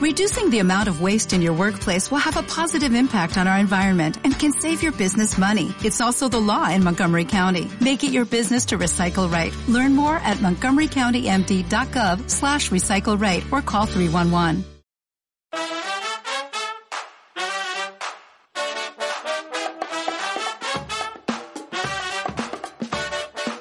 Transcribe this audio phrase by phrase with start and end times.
[0.00, 3.58] Reducing the amount of waste in your workplace will have a positive impact on our
[3.58, 5.74] environment and can save your business money.
[5.84, 7.70] It's also the law in Montgomery County.
[7.82, 9.54] Make it your business to recycle right.
[9.68, 14.64] Learn more at montgomerycountymd.gov slash recycle right or call 311.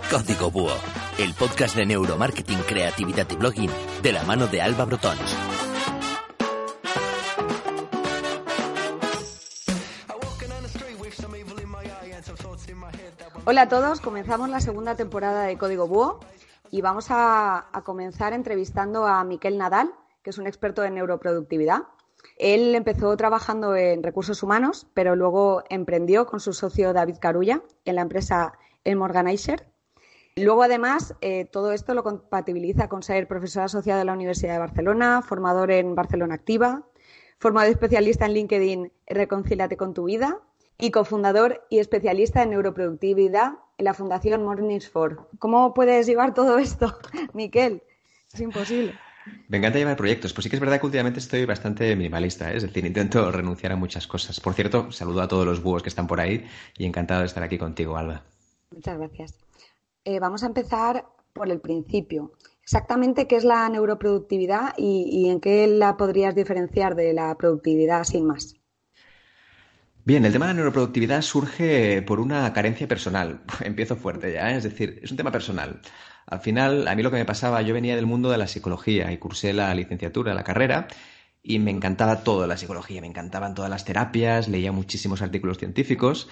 [0.09, 0.77] Código Búho,
[1.17, 3.71] el podcast de neuromarketing, creatividad y blogging
[4.01, 5.48] de la mano de Alba Brotons.
[13.51, 16.19] Hola a todos, comenzamos la segunda temporada de Código Búho
[16.69, 19.91] y vamos a, comenzar entrevistando a Miquel Nadal,
[20.21, 21.85] que es un experto en neuroproductividad.
[22.37, 27.95] Él empezó trabajando en recursos humanos, pero luego emprendió con su socio David Carulla en
[27.95, 28.53] la empresa
[28.83, 29.65] Elm Organizer.
[30.35, 34.59] Luego, además, eh, todo esto lo compatibiliza con ser profesor asociado de la Universidad de
[34.59, 36.83] Barcelona, formador en Barcelona Activa,
[37.39, 40.39] formado especialista en LinkedIn Reconcílate con tu vida
[40.79, 45.29] y cofundador y especialista en neuroproductividad en la Fundación Mornings for.
[45.37, 46.97] ¿Cómo puedes llevar todo esto,
[47.33, 47.83] Miquel?
[48.33, 48.95] Es imposible.
[49.47, 52.57] Me encanta llevar proyectos, pues sí que es verdad que últimamente estoy bastante minimalista, ¿eh?
[52.57, 54.39] es decir, intento renunciar a muchas cosas.
[54.39, 57.43] Por cierto, saludo a todos los búhos que están por ahí y encantado de estar
[57.43, 58.23] aquí contigo, Alba.
[58.71, 59.35] Muchas gracias.
[60.05, 62.31] Eh, vamos a empezar por el principio.
[62.63, 68.03] Exactamente qué es la neuroproductividad y, y en qué la podrías diferenciar de la productividad
[68.05, 68.58] sin más.
[70.09, 73.41] Bien, el tema de la neuroproductividad surge por una carencia personal.
[73.63, 74.57] Empiezo fuerte ya, ¿eh?
[74.57, 75.81] es decir, es un tema personal.
[76.25, 79.11] Al final, a mí lo que me pasaba, yo venía del mundo de la psicología
[79.11, 80.87] y cursé la licenciatura, la carrera,
[81.43, 86.27] y me encantaba todo la psicología, me encantaban todas las terapias, leía muchísimos artículos científicos,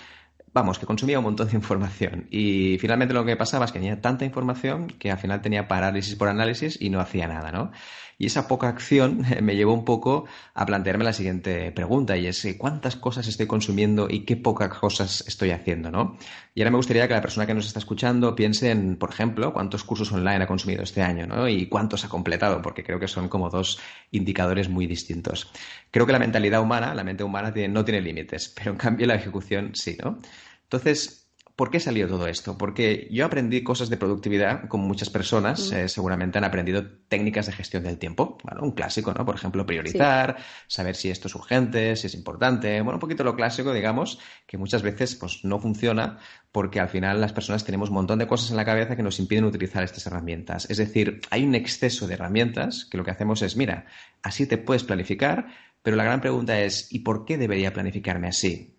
[0.54, 2.28] vamos, que consumía un montón de información.
[2.32, 5.68] Y finalmente lo que me pasaba es que tenía tanta información que al final tenía
[5.68, 7.72] parálisis por análisis y no hacía nada, ¿no?
[8.18, 12.44] Y esa poca acción me llevó un poco a plantearme la siguiente pregunta y es
[12.46, 16.18] eh, ¿cuántas cosas estoy consumiendo y qué pocas cosas estoy haciendo, ¿no?
[16.56, 19.54] Y ahora me gustaría que la persona que nos está escuchando piense en, por ejemplo,
[19.54, 21.48] cuántos cursos online ha consumido este año, ¿no?
[21.48, 23.80] Y cuántos ha completado, porque creo que son como dos
[24.12, 25.52] indicadores muy distintos.
[25.92, 29.16] Creo que la mentalidad humana, la mente humana no tiene límites, pero en cambio la
[29.16, 30.20] ejecución sí, ¿no?
[30.64, 31.27] Entonces,
[31.58, 32.56] ¿Por qué salió todo esto?
[32.56, 37.52] Porque yo aprendí cosas de productividad, como muchas personas eh, seguramente han aprendido técnicas de
[37.52, 38.38] gestión del tiempo.
[38.44, 39.26] Bueno, un clásico, ¿no?
[39.26, 40.38] Por ejemplo, priorizar,
[40.68, 42.80] saber si esto es urgente, si es importante.
[42.82, 46.20] Bueno, un poquito lo clásico, digamos, que muchas veces pues, no funciona
[46.52, 49.18] porque al final las personas tenemos un montón de cosas en la cabeza que nos
[49.18, 50.70] impiden utilizar estas herramientas.
[50.70, 53.88] Es decir, hay un exceso de herramientas que lo que hacemos es, mira,
[54.22, 55.48] así te puedes planificar,
[55.82, 58.77] pero la gran pregunta es, ¿y por qué debería planificarme así?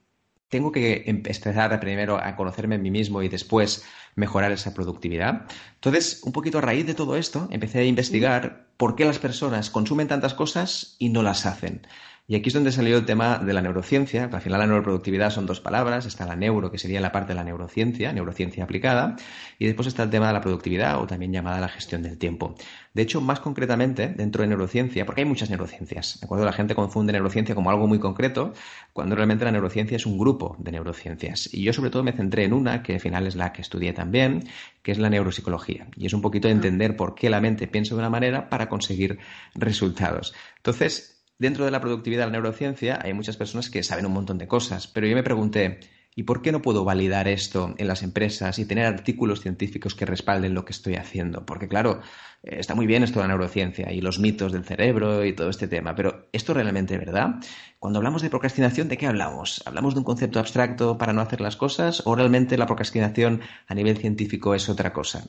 [0.48, 5.46] Tengo que empezar primero a conocerme a mí mismo y después mejorar esa productividad.
[5.74, 9.70] Entonces, un poquito a raíz de todo esto, empecé a investigar por qué las personas
[9.70, 11.86] consumen tantas cosas y no las hacen.
[12.30, 15.30] Y aquí es donde salió el tema de la neurociencia, que al final la neuroproductividad
[15.30, 19.16] son dos palabras, está la neuro, que sería la parte de la neurociencia, neurociencia aplicada,
[19.58, 22.54] y después está el tema de la productividad o también llamada la gestión del tiempo.
[22.92, 26.44] De hecho, más concretamente, dentro de neurociencia, porque hay muchas neurociencias, ¿de acuerdo?
[26.44, 28.52] La gente confunde neurociencia como algo muy concreto,
[28.92, 31.48] cuando realmente la neurociencia es un grupo de neurociencias.
[31.54, 33.94] Y yo sobre todo me centré en una, que al final es la que estudié
[33.94, 34.46] también,
[34.82, 35.86] que es la neuropsicología.
[35.96, 38.68] Y es un poquito de entender por qué la mente piensa de una manera para
[38.68, 39.18] conseguir
[39.54, 40.34] resultados.
[40.58, 44.38] Entonces, dentro de la productividad de la neurociencia hay muchas personas que saben un montón
[44.38, 45.80] de cosas, pero yo me pregunté,
[46.14, 50.04] ¿y por qué no puedo validar esto en las empresas y tener artículos científicos que
[50.04, 51.46] respalden lo que estoy haciendo?
[51.46, 52.00] Porque claro,
[52.42, 55.68] está muy bien esto de la neurociencia y los mitos del cerebro y todo este
[55.68, 57.36] tema, pero ¿esto realmente es verdad?
[57.78, 59.62] Cuando hablamos de procrastinación, ¿de qué hablamos?
[59.66, 63.74] ¿Hablamos de un concepto abstracto para no hacer las cosas o realmente la procrastinación a
[63.74, 65.24] nivel científico es otra cosa?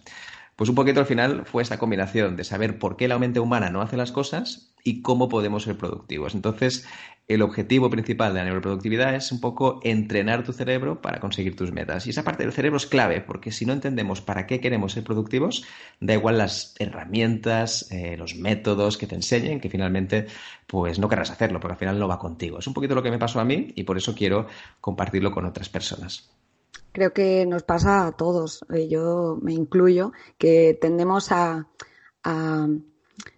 [0.59, 3.69] Pues un poquito al final fue esta combinación de saber por qué la mente humana
[3.69, 6.35] no hace las cosas y cómo podemos ser productivos.
[6.35, 6.85] Entonces,
[7.29, 11.71] el objetivo principal de la neuroproductividad es un poco entrenar tu cerebro para conseguir tus
[11.71, 12.07] metas.
[12.07, 15.03] Y esa parte del cerebro es clave, porque si no entendemos para qué queremos ser
[15.03, 15.63] productivos,
[16.01, 20.27] da igual las herramientas, eh, los métodos que te enseñen, que finalmente
[20.67, 22.59] pues no querrás hacerlo, porque al final no va contigo.
[22.59, 24.47] Es un poquito lo que me pasó a mí y por eso quiero
[24.81, 26.29] compartirlo con otras personas
[26.91, 31.67] creo que nos pasa a todos, eh, yo me incluyo, que tendemos a,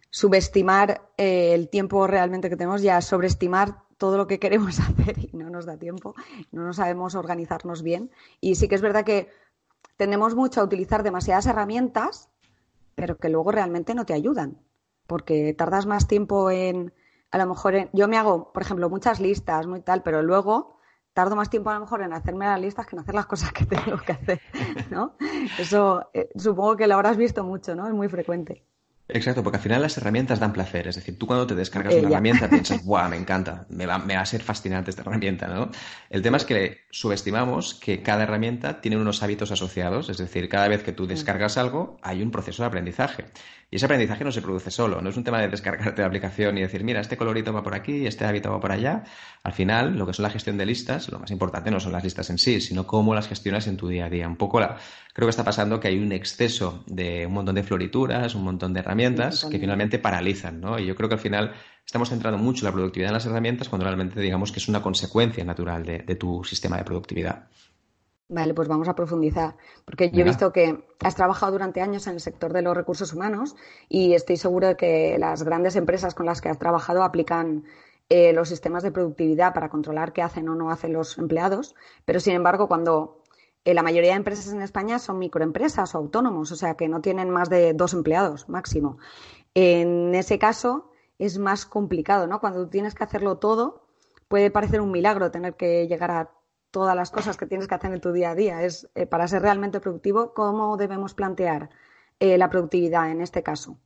[0.09, 5.19] subestimar eh, el tiempo realmente que tenemos y a sobreestimar todo lo que queremos hacer
[5.19, 6.15] y no nos da tiempo,
[6.51, 8.11] no nos sabemos organizarnos bien.
[8.41, 9.29] Y sí que es verdad que
[9.95, 12.29] tendemos mucho a utilizar demasiadas herramientas,
[12.95, 14.57] pero que luego realmente no te ayudan,
[15.07, 16.93] porque tardas más tiempo en,
[17.31, 20.77] a lo mejor, yo me hago, por ejemplo, muchas listas, muy tal, pero luego
[21.13, 23.51] tardo más tiempo a lo mejor en hacerme las listas que en hacer las cosas
[23.53, 24.41] que tengo que hacer,
[24.89, 25.15] ¿no?
[25.57, 27.87] Eso eh, supongo que lo habrás visto mucho, ¿no?
[27.87, 28.65] Es muy frecuente.
[29.13, 30.87] Exacto, porque al final las herramientas dan placer.
[30.87, 33.65] Es decir, tú cuando te descargas una herramienta piensas, ¡buah, me encanta!
[33.69, 35.69] Me va, me va, a ser fascinante esta herramienta, ¿no?
[36.09, 40.09] El tema es que subestimamos que cada herramienta tiene unos hábitos asociados.
[40.09, 43.25] Es decir, cada vez que tú descargas algo, hay un proceso de aprendizaje.
[43.73, 46.57] Y ese aprendizaje no se produce solo, no es un tema de descargarte la aplicación
[46.57, 49.05] y decir, mira, este colorito va por aquí, este hábito va por allá.
[49.43, 52.03] Al final, lo que son la gestión de listas, lo más importante no son las
[52.03, 54.27] listas en sí, sino cómo las gestionas en tu día a día.
[54.27, 54.75] Un poco la,
[55.13, 58.73] creo que está pasando que hay un exceso de un montón de florituras, un montón
[58.73, 60.77] de herramientas que finalmente paralizan, ¿no?
[60.77, 61.53] Y yo creo que al final
[61.85, 65.45] estamos centrando mucho la productividad en las herramientas cuando realmente digamos que es una consecuencia
[65.45, 67.47] natural de tu sistema de productividad.
[68.31, 72.13] Vale, pues vamos a profundizar, porque yo he visto que has trabajado durante años en
[72.13, 73.57] el sector de los recursos humanos
[73.89, 77.65] y estoy seguro de que las grandes empresas con las que has trabajado aplican
[78.07, 81.75] eh, los sistemas de productividad para controlar qué hacen o no hacen los empleados,
[82.05, 83.21] pero sin embargo, cuando
[83.65, 87.01] eh, la mayoría de empresas en España son microempresas o autónomos, o sea que no
[87.01, 88.97] tienen más de dos empleados máximo.
[89.55, 90.89] En ese caso
[91.19, 92.39] es más complicado, ¿no?
[92.39, 93.83] Cuando tienes que hacerlo todo,
[94.29, 96.29] puede parecer un milagro tener que llegar a
[96.71, 98.63] todas las cosas que tienes que hacer en tu día a día.
[98.63, 101.69] Es eh, para ser realmente productivo, ¿cómo debemos plantear
[102.19, 103.77] eh, la productividad en este caso?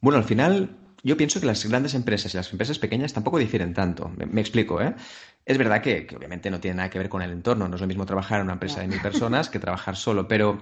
[0.00, 3.74] Bueno, al final yo pienso que las grandes empresas y las empresas pequeñas tampoco difieren
[3.74, 4.10] tanto.
[4.16, 4.94] Me, explico, ¿eh?
[5.44, 7.68] Es verdad que, que, obviamente no tiene nada que ver con el entorno.
[7.68, 10.58] No es lo mismo trabajar en una empresa de mil personas que trabajar solo, pero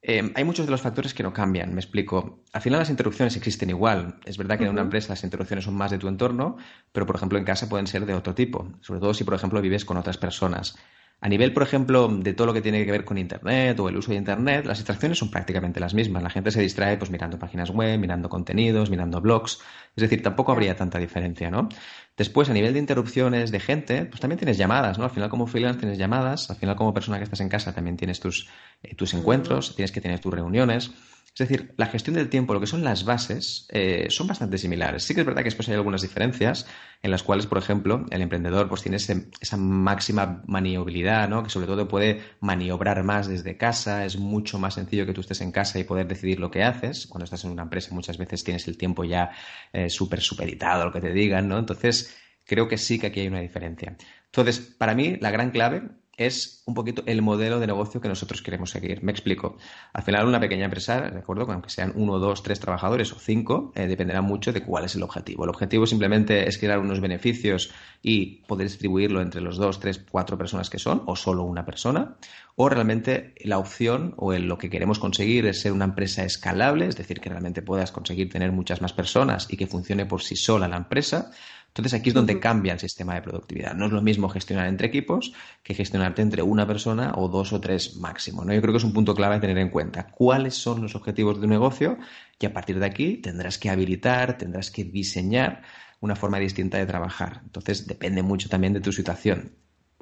[0.00, 2.44] eh, hay muchos de los factores que no cambian, me explico.
[2.52, 4.20] Al final las interrupciones existen igual.
[4.24, 6.56] Es verdad que en una empresa las interrupciones son más de tu entorno,
[6.92, 9.60] pero por ejemplo en casa pueden ser de otro tipo, sobre todo si por ejemplo
[9.60, 10.76] vives con otras personas.
[11.20, 13.96] A nivel, por ejemplo, de todo lo que tiene que ver con Internet o el
[13.96, 16.22] uso de Internet, las distracciones son prácticamente las mismas.
[16.22, 19.58] La gente se distrae pues mirando páginas web, mirando contenidos, mirando blogs.
[19.96, 21.68] Es decir, tampoco habría tanta diferencia, ¿no?
[22.16, 25.04] Después, a nivel de interrupciones de gente, pues también tienes llamadas, ¿no?
[25.04, 27.96] Al final como freelance tienes llamadas, al final como persona que estás en casa también
[27.96, 28.48] tienes tus,
[28.84, 30.92] eh, tus encuentros, tienes que tener tus reuniones.
[31.38, 35.04] Es decir, la gestión del tiempo, lo que son las bases, eh, son bastante similares.
[35.04, 36.66] Sí que es verdad que después hay algunas diferencias
[37.00, 41.44] en las cuales, por ejemplo, el emprendedor pues tiene esa máxima maniobrabilidad, ¿no?
[41.44, 45.40] Que sobre todo puede maniobrar más desde casa, es mucho más sencillo que tú estés
[45.40, 47.06] en casa y poder decidir lo que haces.
[47.06, 49.30] Cuando estás en una empresa muchas veces tienes el tiempo ya
[49.72, 51.56] eh, súper supereditado, lo que te digan, ¿no?
[51.56, 53.96] Entonces, creo que sí que aquí hay una diferencia.
[54.24, 55.82] Entonces, para mí, la gran clave
[56.18, 59.02] es un poquito el modelo de negocio que nosotros queremos seguir.
[59.02, 59.56] Me explico.
[59.92, 63.72] Al final, una pequeña empresa, de acuerdo, aunque sean uno, dos, tres trabajadores o cinco,
[63.76, 65.44] eh, dependerá mucho de cuál es el objetivo.
[65.44, 67.70] El objetivo simplemente es crear unos beneficios
[68.02, 72.16] y poder distribuirlo entre los dos, tres, cuatro personas que son, o solo una persona,
[72.56, 76.96] o realmente la opción o lo que queremos conseguir es ser una empresa escalable, es
[76.96, 80.66] decir, que realmente puedas conseguir tener muchas más personas y que funcione por sí sola
[80.66, 81.30] la empresa
[81.68, 83.74] entonces aquí es donde cambia el sistema de productividad.
[83.74, 85.32] No es lo mismo gestionar entre equipos
[85.62, 88.44] que gestionarte entre una persona o dos o tres máximo.
[88.44, 88.52] ¿no?
[88.52, 90.08] Yo creo que es un punto clave a tener en cuenta.
[90.08, 91.98] ¿Cuáles son los objetivos de tu negocio?
[92.40, 95.62] Y a partir de aquí tendrás que habilitar, tendrás que diseñar
[96.00, 97.42] una forma distinta de trabajar.
[97.44, 99.52] Entonces depende mucho también de tu situación.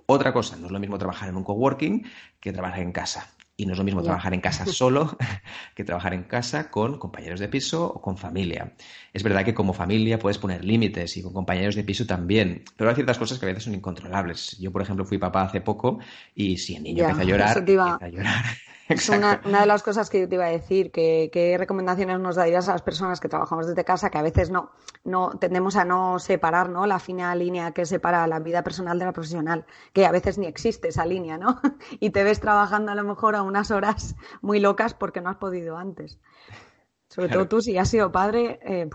[0.07, 2.07] Otra cosa, no es lo mismo trabajar en un coworking
[2.41, 3.36] que trabajar en casa.
[3.57, 5.17] Y no es lo mismo trabajar en casa solo
[5.75, 8.75] que trabajar en casa con compañeros de piso o con familia.
[9.13, 12.91] Es verdad que como familia puedes poner límites y con compañeros de piso también, pero
[12.91, 14.59] hay ciertas cosas que a veces son incontrolables.
[14.59, 15.99] Yo, por ejemplo, fui papá hace poco
[16.35, 18.45] y si el niño empieza a llorar, empieza a llorar.
[18.89, 22.69] Es una, de las cosas que yo te iba a decir, que recomendaciones nos darías
[22.69, 24.71] a las personas que trabajamos desde casa, que a veces no,
[25.07, 26.87] no tendemos a no separar ¿no?
[26.87, 30.47] la fina línea que separa la vida personal de la profesional, que a veces ni
[30.47, 31.61] existe esa línea, ¿no?
[32.01, 35.37] Y te ves trabajando a lo mejor a unas horas muy locas porque no has
[35.37, 36.19] podido antes.
[37.09, 38.89] Sobre todo tú, si has sido padre, eh,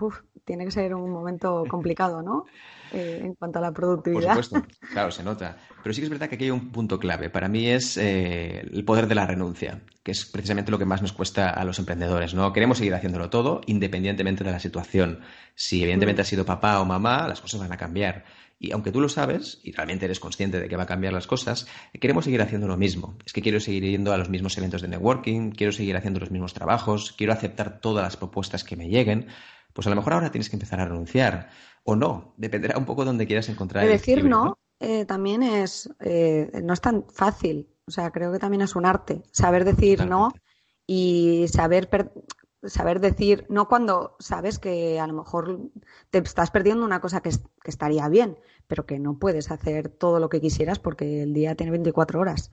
[0.44, 2.44] tiene que ser un momento complicado, ¿no?
[2.92, 4.34] Eh, en cuanto a la productividad.
[4.34, 5.56] Por supuesto, claro, se nota.
[5.82, 7.30] Pero sí que es verdad que aquí hay un punto clave.
[7.30, 11.00] Para mí es eh, el poder de la renuncia, que es precisamente lo que más
[11.00, 12.34] nos cuesta a los emprendedores.
[12.34, 12.52] ¿no?
[12.52, 15.20] Queremos seguir haciéndolo todo independientemente de la situación.
[15.54, 18.24] Si evidentemente has sido papá o mamá, las cosas van a cambiar.
[18.58, 21.26] Y aunque tú lo sabes y realmente eres consciente de que va a cambiar las
[21.26, 21.66] cosas,
[21.98, 23.16] queremos seguir haciendo lo mismo.
[23.26, 26.30] Es que quiero seguir yendo a los mismos eventos de networking, quiero seguir haciendo los
[26.30, 29.26] mismos trabajos, quiero aceptar todas las propuestas que me lleguen.
[29.72, 31.50] Pues a lo mejor ahora tienes que empezar a renunciar
[31.84, 32.34] o no.
[32.36, 33.84] Dependerá un poco de donde quieras encontrar.
[33.84, 37.68] El decir no, eh, también es eh, no es tan fácil.
[37.86, 40.32] O sea, creo que también es un arte saber decir no
[40.86, 41.88] y saber
[42.64, 45.70] saber decir no cuando sabes que a lo mejor
[46.10, 48.38] te estás perdiendo una cosa que, que, estaría bien,
[48.68, 52.52] pero que no puedes hacer todo lo que quisieras porque el día tiene 24 horas.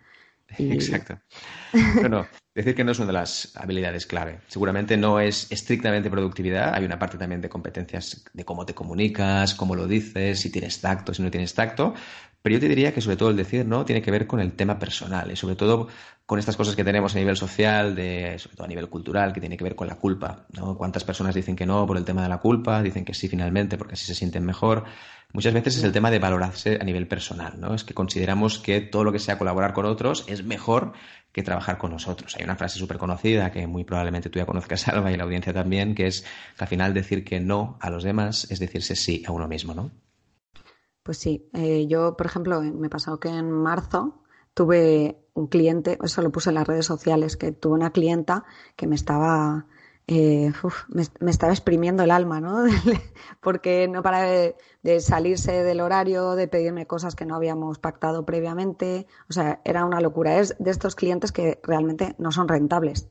[0.57, 1.19] Exacto.
[1.95, 4.39] Bueno, decir que no es una de las habilidades clave.
[4.47, 6.73] Seguramente no es estrictamente productividad.
[6.73, 10.81] Hay una parte también de competencias de cómo te comunicas, cómo lo dices, si tienes
[10.81, 11.93] tacto, si no tienes tacto.
[12.41, 14.53] Pero yo te diría que sobre todo el decir no tiene que ver con el
[14.53, 15.87] tema personal y sobre todo
[16.25, 19.39] con estas cosas que tenemos a nivel social, de, sobre todo a nivel cultural, que
[19.39, 20.45] tiene que ver con la culpa.
[20.53, 20.77] ¿no?
[20.77, 22.81] ¿Cuántas personas dicen que no por el tema de la culpa?
[22.81, 24.85] Dicen que sí finalmente porque así se sienten mejor.
[25.33, 27.75] Muchas veces es el tema de valorarse a nivel personal, ¿no?
[27.75, 30.93] Es que consideramos que todo lo que sea colaborar con otros es mejor
[31.31, 32.35] que trabajar con nosotros.
[32.35, 35.53] Hay una frase súper conocida que muy probablemente tú ya conozcas, Alba, y la audiencia
[35.53, 39.23] también, que es que al final decir que no a los demás es decirse sí
[39.27, 39.91] a uno mismo, ¿no?
[41.09, 44.21] Pues sí, eh, yo, por ejemplo, me pasó que en marzo
[44.53, 48.85] tuve un cliente, eso lo puse en las redes sociales, que tuve una clienta que
[48.85, 49.65] me estaba,
[50.05, 50.53] eh,
[50.87, 52.63] me, estaba exprimiendo el alma, ¿no?
[53.41, 59.07] Porque no para de, salirse del horario, de pedirme cosas que no habíamos pactado previamente,
[59.27, 60.37] o sea, era una locura.
[60.37, 63.09] Es de estos clientes que realmente no son rentables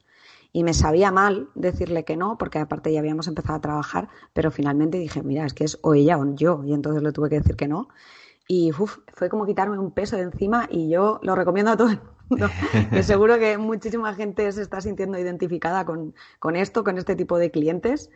[0.58, 4.50] y me sabía mal decirle que no, porque aparte ya habíamos empezado a trabajar, pero
[4.50, 7.36] finalmente dije, mira, es que es o ella o yo, y entonces le tuve que
[7.36, 7.88] decir que no.
[8.48, 12.00] Y fue como quitarme un peso de encima y yo lo recomiendo a todo el
[12.28, 12.50] mundo.
[13.04, 17.52] seguro que muchísima gente se está sintiendo identificada con, con esto, con este tipo de
[17.52, 18.10] clientes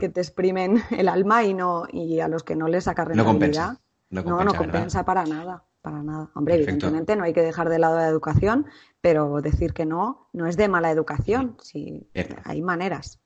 [0.00, 3.76] que te exprimen el alma y no y a los que no les saca rentabilidad.
[4.08, 6.30] No compensa, no, compensa para nada para nada.
[6.34, 8.66] Hombre, evidentemente no hay que dejar de lado la educación,
[9.00, 11.56] pero decir que no no es de mala educación.
[11.62, 12.06] Si
[12.44, 13.20] hay maneras.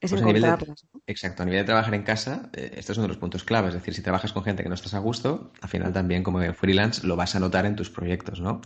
[0.00, 0.86] Es pues encontrarlas.
[1.06, 3.68] Exacto, a nivel de trabajar en casa, eh, estos son los puntos clave.
[3.68, 6.40] Es decir, si trabajas con gente que no estás a gusto, al final también como
[6.52, 8.60] freelance lo vas a notar en tus proyectos, ¿no?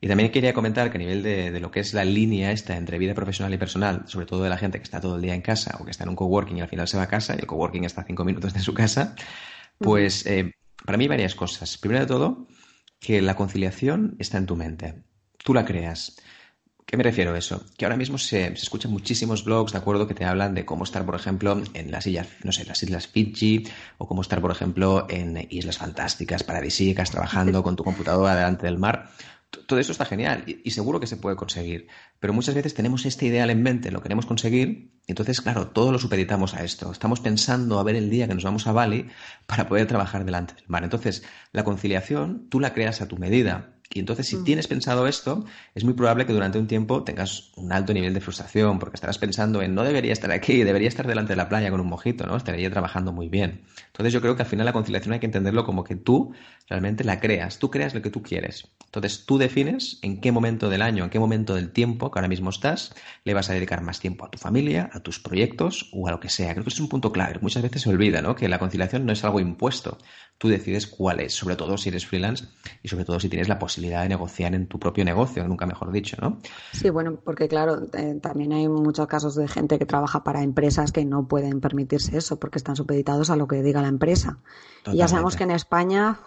[0.00, 2.76] Y también quería comentar que a nivel de, de, lo que es la línea esta
[2.76, 5.34] entre vida profesional y personal, sobre todo de la gente que está todo el día
[5.34, 7.34] en casa o que está en un coworking y al final se va a casa
[7.34, 9.14] y el coworking está a cinco minutos de su casa,
[9.78, 10.52] pues eh,
[10.84, 11.78] para mí varias cosas.
[11.78, 12.46] Primero de todo,
[13.04, 14.94] que la conciliación está en tu mente.
[15.36, 16.16] Tú la creas.
[16.86, 17.62] ¿Qué me refiero a eso?
[17.76, 21.04] Que ahora mismo se, escuchan muchísimos blogs, ¿de acuerdo?, que te hablan de cómo estar,
[21.04, 23.66] por ejemplo, en las islas, no sé, las islas Fiji,
[23.98, 28.78] o cómo estar, por ejemplo, en islas fantásticas, paradisíacas, trabajando con tu computadora delante del
[28.78, 29.10] mar
[29.66, 31.88] todo eso está genial y, seguro que se puede conseguir.
[32.20, 35.92] Pero muchas veces tenemos este ideal en mente, lo queremos conseguir, y entonces, claro, todo
[35.92, 36.90] lo supeditamos a esto.
[36.90, 39.08] Estamos pensando a ver el día que nos vamos a Bali
[39.46, 40.84] para poder trabajar delante del mar.
[40.84, 43.73] Entonces, la conciliación tú la creas a tu medida.
[43.92, 44.44] Y entonces, si mm.
[44.44, 48.20] tienes pensado esto, es muy probable que durante un tiempo tengas un alto nivel de
[48.20, 51.70] frustración, porque estarás pensando en no debería estar aquí, debería estar delante de la playa
[51.70, 52.36] con un mojito, ¿no?
[52.36, 53.62] Estaría trabajando muy bien.
[53.86, 56.32] Entonces, yo creo que al final la conciliación hay que entenderlo como que tú
[56.68, 58.68] realmente la creas, tú creas lo que tú quieres.
[58.86, 62.28] Entonces, tú defines en qué momento del año, en qué momento del tiempo que ahora
[62.28, 66.08] mismo estás, le vas a dedicar más tiempo a tu familia, a tus proyectos o
[66.08, 66.52] a lo que sea.
[66.52, 67.38] Creo que es un punto clave.
[67.42, 68.34] Muchas veces se olvida, ¿no?
[68.34, 69.98] Que la conciliación no es algo impuesto
[70.38, 72.46] tú decides cuál es, sobre todo si eres freelance
[72.82, 75.92] y sobre todo si tienes la posibilidad de negociar en tu propio negocio, nunca mejor
[75.92, 76.38] dicho, ¿no?
[76.72, 80.92] Sí, bueno, porque claro, eh, también hay muchos casos de gente que trabaja para empresas
[80.92, 84.38] que no pueden permitirse eso porque están supeditados a lo que diga la empresa.
[84.86, 86.18] Y ya sabemos que en España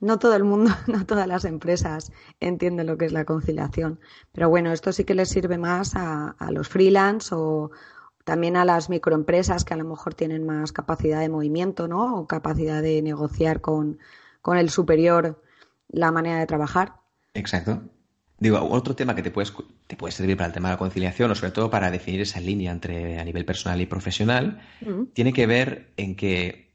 [0.00, 3.98] no todo el mundo, no todas las empresas entienden lo que es la conciliación.
[4.32, 7.70] Pero bueno, esto sí que les sirve más a, a los freelance o,
[8.24, 12.16] también a las microempresas que a lo mejor tienen más capacidad de movimiento, ¿no?
[12.18, 13.98] O capacidad de negociar con,
[14.46, 15.42] el superior
[15.94, 16.94] la manera de trabajar.
[17.34, 17.82] Exacto.
[18.38, 19.52] Digo, otro tema que te, puedes,
[19.86, 22.40] te puede servir para el tema de la conciliación o sobre todo para definir esa
[22.40, 24.60] línea entre a nivel personal y profesional,
[25.12, 26.74] tiene que ver en que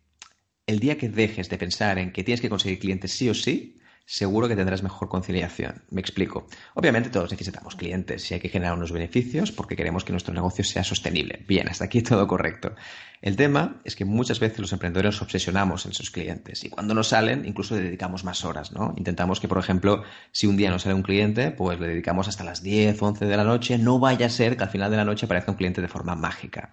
[0.68, 3.79] el día que dejes de pensar en que tienes que conseguir clientes sí o sí,
[4.10, 5.84] seguro que tendrás mejor conciliación.
[5.92, 6.48] Me explico.
[6.74, 10.64] Obviamente todos necesitamos clientes y hay que generar unos beneficios porque queremos que nuestro negocio
[10.64, 11.46] sea sostenible.
[11.48, 12.74] Bien, hasta aquí todo correcto.
[13.22, 17.10] El tema es que muchas veces los emprendedores obsesionamos en sus clientes y cuando nos
[17.10, 18.96] salen incluso le dedicamos más horas, ¿no?
[18.98, 20.02] Intentamos que, por ejemplo,
[20.32, 23.38] si un día nos sale un cliente, pues le dedicamos hasta las 10, 11 de
[23.38, 25.84] la noche, no vaya a ser que al final de la noche aparezca un cliente
[25.84, 26.72] de forma mágica.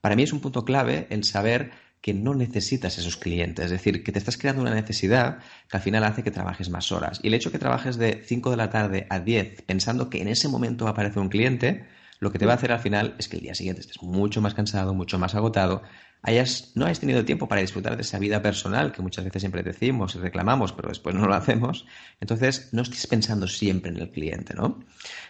[0.00, 1.70] Para mí es un punto clave el saber
[2.02, 5.38] que no necesitas esos clientes, es decir, que te estás creando una necesidad
[5.70, 7.20] que al final hace que trabajes más horas.
[7.22, 10.20] Y el hecho de que trabajes de 5 de la tarde a 10 pensando que
[10.20, 11.86] en ese momento va a aparecer un cliente,
[12.18, 14.40] lo que te va a hacer al final es que el día siguiente estés mucho
[14.40, 15.82] más cansado, mucho más agotado,
[16.22, 19.62] hayas, no hayas tenido tiempo para disfrutar de esa vida personal que muchas veces siempre
[19.62, 21.86] decimos y reclamamos, pero después no lo hacemos.
[22.20, 24.84] Entonces, no estés pensando siempre en el cliente, ¿no?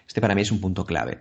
[0.06, 1.20] Este para mí es un punto clave.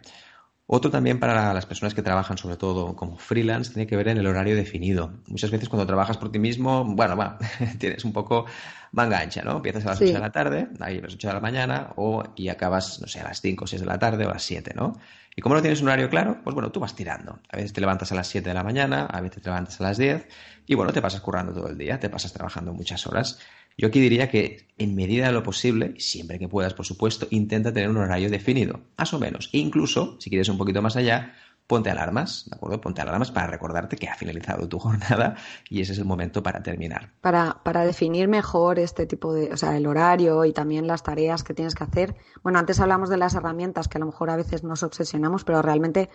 [0.73, 4.17] Otro también para las personas que trabajan, sobre todo como freelance, tiene que ver en
[4.17, 5.11] el horario definido.
[5.27, 7.37] Muchas veces cuando trabajas por ti mismo, bueno, va,
[7.77, 8.45] tienes un poco
[8.93, 9.57] manga ancha, ¿no?
[9.57, 12.23] Empiezas a las 8 de la tarde, ahí a las 8 de la mañana, o,
[12.37, 14.43] y acabas, no sé, a las 5 o 6 de la tarde o a las
[14.43, 14.93] 7, ¿no?
[15.35, 17.41] Y como no tienes un horario claro, pues bueno, tú vas tirando.
[17.49, 19.83] A veces te levantas a las 7 de la mañana, a veces te levantas a
[19.83, 20.25] las 10,
[20.67, 23.39] y bueno, te pasas currando todo el día, te pasas trabajando muchas horas.
[23.77, 27.73] Yo aquí diría que en medida de lo posible, siempre que puedas, por supuesto, intenta
[27.73, 29.49] tener un horario definido, más o menos.
[29.53, 31.33] E incluso, si quieres un poquito más allá,
[31.71, 32.81] ponte alarmas, ¿de acuerdo?
[32.81, 35.35] Ponte alarmas para recordarte que ha finalizado tu jornada
[35.69, 37.13] y ese es el momento para terminar.
[37.21, 41.43] Para, para definir mejor este tipo de, o sea, el horario y también las tareas
[41.43, 42.15] que tienes que hacer.
[42.43, 45.61] Bueno, antes hablamos de las herramientas que a lo mejor a veces nos obsesionamos, pero
[45.61, 46.09] realmente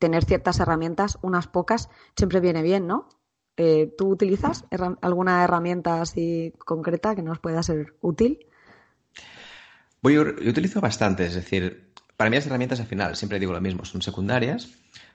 [0.00, 3.08] tener ciertas herramientas, unas pocas, siempre viene bien, ¿no?
[3.56, 4.64] Eh, ¿Tú utilizas
[5.00, 8.46] alguna herramienta así concreta que nos pueda ser útil?
[10.02, 13.60] Voy, yo utilizo bastante, es decir, para mí las herramientas al final, siempre digo lo
[13.60, 14.68] mismo, son secundarias,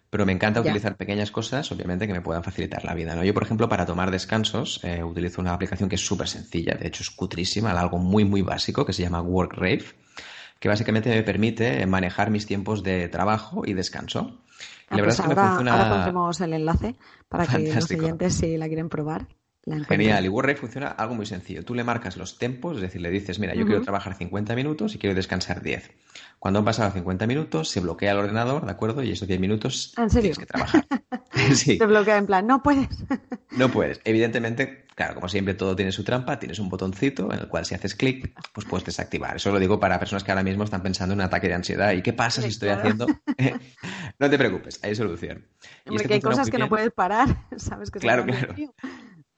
[0.09, 3.15] pero me encanta utilizar pequeñas cosas, obviamente, que me puedan facilitar la vida.
[3.15, 3.23] ¿no?
[3.23, 6.87] Yo, por ejemplo, para tomar descansos, eh, utilizo una aplicación que es súper sencilla, de
[6.87, 9.85] hecho es cutrísima, algo muy, muy básico, que se llama WorkRave,
[10.59, 14.41] que básicamente me permite manejar mis tiempos de trabajo y descanso.
[14.91, 15.73] Y la verdad pues es que me funciona...
[15.73, 16.95] ahora pondremos el enlace
[17.29, 19.27] para que los oyentes, si la quieren probar,
[19.87, 21.63] Genial, y WordRay funciona algo muy sencillo.
[21.63, 24.95] Tú le marcas los tempos, es decir, le dices, mira, yo quiero trabajar 50 minutos
[24.95, 25.91] y quiero descansar 10.
[26.39, 29.03] Cuando han pasado 50 minutos, se bloquea el ordenador, ¿de acuerdo?
[29.03, 30.87] Y esos 10 minutos ¿En tienes que trabajar.
[31.53, 31.77] sí.
[31.77, 32.87] Se bloquea en plan, no puedes.
[33.51, 34.01] no puedes.
[34.03, 37.75] Evidentemente, claro, como siempre todo tiene su trampa, tienes un botoncito en el cual si
[37.75, 39.35] haces clic, pues puedes desactivar.
[39.35, 41.91] Eso lo digo para personas que ahora mismo están pensando en un ataque de ansiedad.
[41.91, 43.05] ¿Y qué pasa si estoy haciendo?
[44.19, 45.45] no te preocupes, hay solución.
[45.85, 47.91] Porque este hay cosas que no puedes parar, ¿sabes?
[47.91, 48.55] Que claro, claro.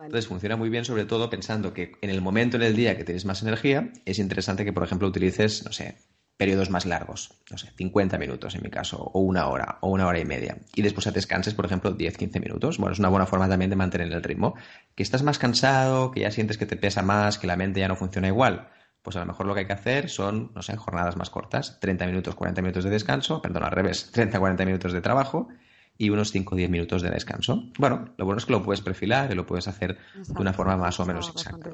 [0.06, 3.04] Entonces funciona muy bien, sobre todo pensando que en el momento en el día que
[3.04, 5.98] tienes más energía, es interesante que, por ejemplo, utilices, no sé,
[6.38, 10.08] periodos más largos, no sé, 50 minutos en mi caso, o una hora, o una
[10.08, 10.58] hora y media.
[10.76, 12.78] Y después descanses, por ejemplo, 10-15 minutos.
[12.78, 14.56] Bueno, es una buena forma también de mantener el ritmo.
[14.96, 17.88] Que estás más cansado, que ya sientes que te pesa más, que la mente ya
[17.88, 18.70] no funciona igual.
[19.04, 21.80] Pues a lo mejor lo que hay que hacer son, no sé, jornadas más cortas,
[21.80, 25.50] 30 minutos, 40 minutos de descanso, perdón, al revés, 30-40 minutos de trabajo
[25.98, 27.70] y unos 5 o 10 minutos de descanso.
[27.78, 30.78] Bueno, lo bueno es que lo puedes perfilar y lo puedes hacer de una forma
[30.78, 31.70] más o menos exacta.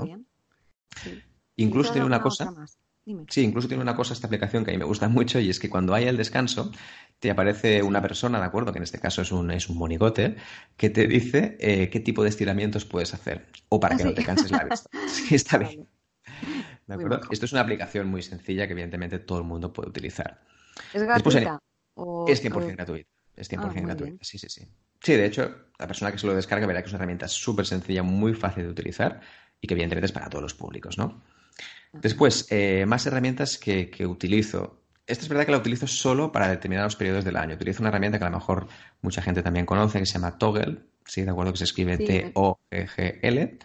[1.56, 2.54] Incluso tiene una cosa.
[3.28, 5.60] Sí, incluso tiene una cosa esta aplicación que a mí me gusta mucho y es
[5.60, 6.72] que cuando hay el descanso
[7.20, 8.72] te aparece una persona, ¿de acuerdo?
[8.72, 10.36] Que en este caso es un, es un monigote,
[10.78, 14.14] que te dice eh, qué tipo de estiramientos puedes hacer o para ah, que no
[14.14, 14.90] te canses la vista.
[15.08, 15.88] sí, está bien.
[16.86, 17.22] ¿De acuerdo?
[17.32, 20.42] Esto es una aplicación muy sencilla que evidentemente todo el mundo puede utilizar.
[20.94, 21.60] ¿Es gratuita?
[22.28, 23.10] Es 100% gratuita.
[23.40, 24.68] Es 100% ah, gratuita, sí, sí, sí.
[25.02, 27.66] Sí, de hecho, la persona que se lo descarga verá que es una herramienta súper
[27.66, 29.22] sencilla, muy fácil de utilizar
[29.62, 31.22] y que evidentemente es para todos los públicos, ¿no?
[31.94, 34.84] Después, eh, más herramientas que, utilizo.
[35.08, 37.56] Esta es verdad que la utilizo solo para determinados periodos del año.
[37.56, 38.68] Utilizo una herramienta que a lo mejor
[39.02, 41.24] mucha gente también conoce, que se llama Toggle, ¿sí?
[41.24, 41.54] ¿De acuerdo?
[41.54, 43.58] Que se escribe T-O-G-G-L,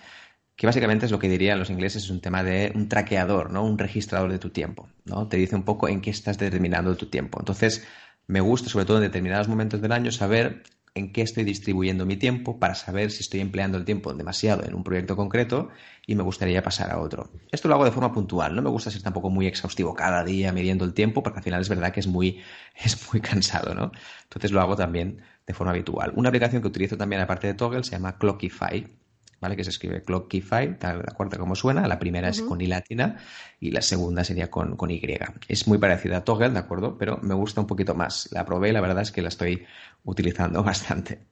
[0.57, 3.63] que básicamente es lo que dirían los ingleses, es un tema de un traqueador, ¿no?
[3.63, 5.29] Un registrador de tu tiempo, ¿no?
[5.29, 7.39] Te dice un poco en qué estás determinando tu tiempo.
[7.41, 7.87] Entonces,
[8.27, 10.63] me gusta, sobre todo en determinados momentos del año, saber
[10.95, 14.75] en qué estoy distribuyendo mi tiempo para saber si estoy empleando el tiempo demasiado en
[14.75, 15.69] un proyecto concreto
[16.07, 17.31] y me gustaría pasar a otro.
[17.51, 20.53] Esto lo hago de forma puntual, no me gusta ser tampoco muy exhaustivo cada día
[20.53, 22.41] midiendo el tiempo porque al final es verdad que es muy,
[22.85, 23.91] es muy cansado, ¿no?
[24.23, 26.13] Entonces lo hago también de forma habitual.
[26.15, 29.04] Una aplicación que utilizo también aparte de Toggle se llama Clockify
[29.45, 29.57] ¿vale?
[29.57, 33.19] Que se escribe Clockify, tal la cuarta como suena, la primera es con I latina
[33.61, 35.03] y la segunda sería con, con, Y.
[35.49, 36.97] Es muy parecida a Toggle, ¿de acuerdo?
[36.97, 38.31] Pero me gusta un poquito más.
[38.33, 39.67] La probé y la verdad es que la estoy
[40.05, 41.27] utilizando bastante.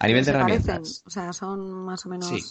[0.00, 1.04] A nivel de herramientas.
[1.06, 2.28] O sea, son más o menos.
[2.28, 2.42] Sí.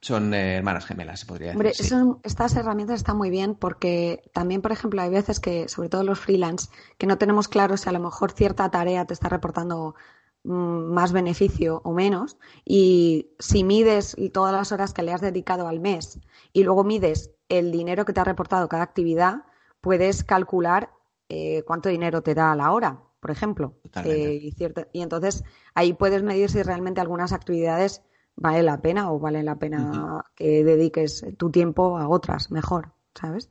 [0.00, 1.92] Son eh, hermanas gemelas, se podría decir.
[1.94, 6.04] Hombre, estas herramientas están muy bien porque también, por ejemplo, hay veces que, sobre todo
[6.04, 9.96] los freelance, que no tenemos claro si a lo mejor cierta tarea te está reportando
[10.44, 12.36] más beneficio o menos.
[12.64, 16.20] Y si mides todas las horas que le has dedicado al mes
[16.52, 19.44] y luego mides el dinero que te ha reportado cada actividad,
[19.80, 20.90] puedes calcular
[21.28, 23.74] eh, cuánto dinero te da a la hora, por ejemplo.
[24.04, 24.54] Eh, y,
[24.92, 28.02] y, entonces ahí puedes medir si realmente algunas actividades
[28.36, 33.50] vale la pena o vale la pena que dediques tu tiempo a otras mejor, ¿sabes?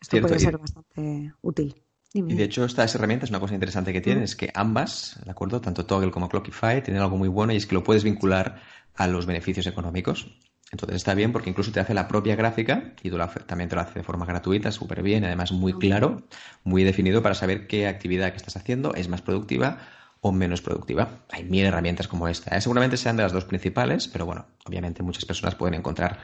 [0.00, 1.82] Esto puede ser bastante útil.
[2.16, 5.60] Y de hecho, estas herramientas, una cosa interesante que tienen es que ambas, ¿de acuerdo?
[5.60, 8.62] Tanto Toggle como Clockify tienen algo muy bueno y es que lo puedes vincular
[8.94, 10.38] a los beneficios económicos.
[10.72, 13.82] Entonces está bien porque incluso te hace la propia gráfica y tú también te lo
[13.82, 16.26] hace de forma gratuita, súper bien, además muy claro,
[16.64, 19.78] muy definido para saber qué actividad que estás haciendo es más productiva
[20.20, 21.20] o menos productiva.
[21.30, 22.56] Hay mil herramientas como esta.
[22.56, 22.60] ¿eh?
[22.60, 26.18] Seguramente sean de las dos principales, pero bueno, obviamente muchas personas pueden encontrar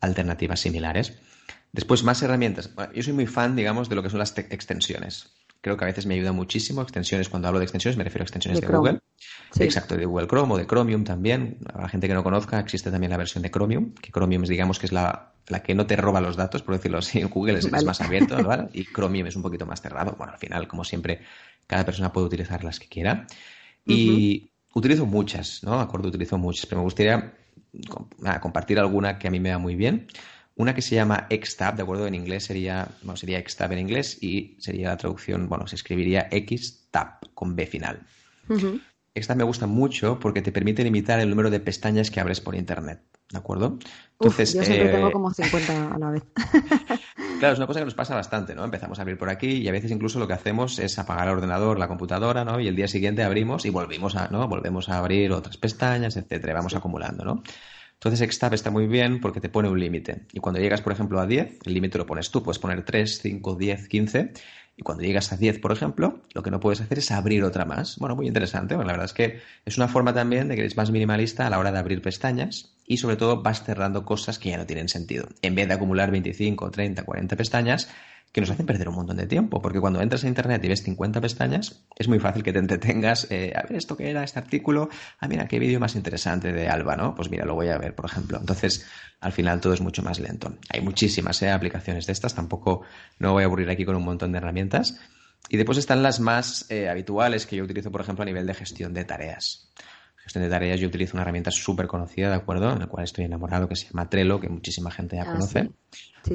[0.00, 1.16] alternativas similares.
[1.74, 2.70] Después, más herramientas.
[2.94, 5.34] yo soy muy fan, digamos, de lo que son las extensiones.
[5.60, 6.82] Creo que a veces me ayuda muchísimo.
[6.82, 9.00] Extensiones, cuando hablo de extensiones, me refiero a extensiones de, Google.
[9.58, 11.58] Exacto, de Google Chrome o de Chromium también.
[11.64, 14.50] Para la gente que no conozca, existe también la versión de Chromium, que Chromium es,
[14.50, 15.32] digamos, que es la,
[15.64, 17.24] que no te roba los datos, por decirlo así.
[17.24, 18.68] Google es, más abierto, ¿vale?
[18.72, 20.14] Y Chromium es un poquito más cerrado.
[20.16, 21.22] Bueno, al final, como siempre,
[21.66, 23.26] cada persona puede utilizar las que quiera.
[23.84, 25.80] Y utilizo muchas, ¿no?
[25.80, 27.34] acuerdo, utilizo muchas, pero me gustaría
[28.40, 30.06] compartir alguna que a mí me da muy bien.
[30.56, 32.06] Una que se llama Xtab, ¿de acuerdo?
[32.06, 36.28] En inglés sería, bueno, sería Xtab en inglés y sería la traducción, bueno, se escribiría
[36.30, 38.06] Xtab con B final.
[39.14, 42.54] esta me gusta mucho porque te permite limitar el número de pestañas que abres por
[42.54, 43.00] internet.
[43.30, 43.78] ¿De acuerdo?
[44.20, 46.22] Entonces, yo siempre tengo eh, como 50 a la vez.
[47.40, 48.64] claro, es una cosa que nos pasa bastante, ¿no?
[48.64, 51.34] Empezamos a abrir por aquí y a veces incluso lo que hacemos es apagar el
[51.34, 52.60] ordenador, la computadora, ¿no?
[52.60, 54.46] Y el día siguiente abrimos y volvimos a, ¿no?
[54.46, 57.42] Volvemos a abrir otras pestañas, etcétera, vamos acumulando, ¿no?
[58.04, 60.26] Entonces Xtab está muy bien porque te pone un límite.
[60.34, 62.42] Y cuando llegas, por ejemplo, a 10, el límite lo pones tú.
[62.42, 64.32] Puedes poner 3, 5, 10, 15.
[64.76, 67.64] Y cuando llegas a 10, por ejemplo, lo que no puedes hacer es abrir otra
[67.64, 67.96] más.
[67.96, 68.76] Bueno, muy interesante.
[68.76, 71.58] La verdad es que es una forma también de que eres más minimalista a la
[71.58, 75.26] hora de abrir pestañas y sobre todo vas cerrando cosas que ya no tienen sentido.
[75.40, 77.88] En vez de acumular 25, 30, 40 pestañas,
[78.34, 80.82] que nos hacen perder un montón de tiempo, porque cuando entras a Internet y ves
[80.82, 84.24] 50 pestañas, es muy fácil que te entretengas, eh, a ver, ¿esto qué era?
[84.24, 84.88] ¿Este artículo?
[85.20, 87.14] Ah, mira, qué vídeo más interesante de Alba, ¿no?
[87.14, 88.36] Pues mira, lo voy a ver, por ejemplo.
[88.40, 88.88] Entonces,
[89.20, 90.52] al final todo es mucho más lento.
[90.68, 92.82] Hay muchísimas eh, aplicaciones de estas, tampoco
[93.20, 94.98] no voy a aburrir aquí con un montón de herramientas.
[95.48, 98.54] Y después están las más eh, habituales que yo utilizo, por ejemplo, a nivel de
[98.54, 99.70] gestión de tareas
[100.24, 102.72] gestión de tareas yo utilizo una herramienta súper conocida, ¿de acuerdo?
[102.72, 105.70] En la cual estoy enamorado, que se llama Trello, que muchísima gente ya ah, conoce.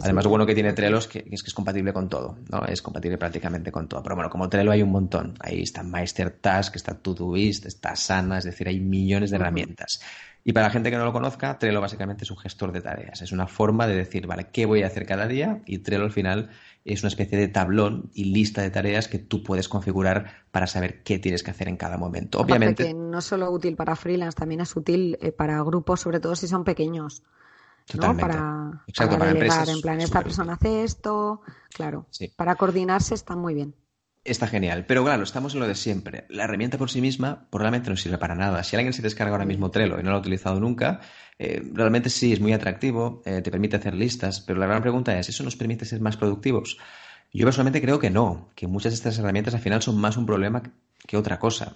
[0.03, 2.63] Además, lo bueno que tiene Trello es que, es que es compatible con todo, ¿no?
[2.65, 4.03] Es compatible prácticamente con todo.
[4.03, 5.33] Pero bueno, como Trello hay un montón.
[5.39, 10.01] Ahí está Meister Task, está Todoist, está Sana, es decir, hay millones de herramientas.
[10.43, 13.23] Y para la gente que no lo conozca, Trello básicamente es un gestor de tareas.
[13.23, 15.61] Es una forma de decir, vale, ¿qué voy a hacer cada día?
[15.65, 16.49] Y Trello al final
[16.85, 21.03] es una especie de tablón y lista de tareas que tú puedes configurar para saber
[21.03, 22.39] qué tienes que hacer en cada momento.
[22.39, 22.85] Obviamente.
[22.85, 26.35] Que no es solo útil para freelance, también es útil eh, para grupos, sobre todo
[26.35, 27.23] si son pequeños.
[27.85, 28.31] Totalmente.
[28.31, 31.41] Para, Exacto, para, delegar, en plan, esta persona hace esto,
[31.73, 32.05] claro.
[32.35, 33.73] Para coordinarse está muy bien.
[34.29, 36.25] Está genial, pero claro, estamos en lo de siempre.
[36.29, 38.63] La herramienta por sí misma probablemente no sirve para nada.
[38.63, 40.99] Si alguien se descarga ahora mismo Trello y no lo ha utilizado nunca,
[41.39, 45.17] eh, realmente sí es muy atractivo, eh, te permite hacer listas, pero la gran pregunta
[45.17, 46.77] es, ¿eso nos permite ser más productivos?
[47.33, 50.27] Yo personalmente creo que no, que muchas de estas herramientas al final son más un
[50.27, 50.61] problema
[51.07, 51.75] que otra cosa.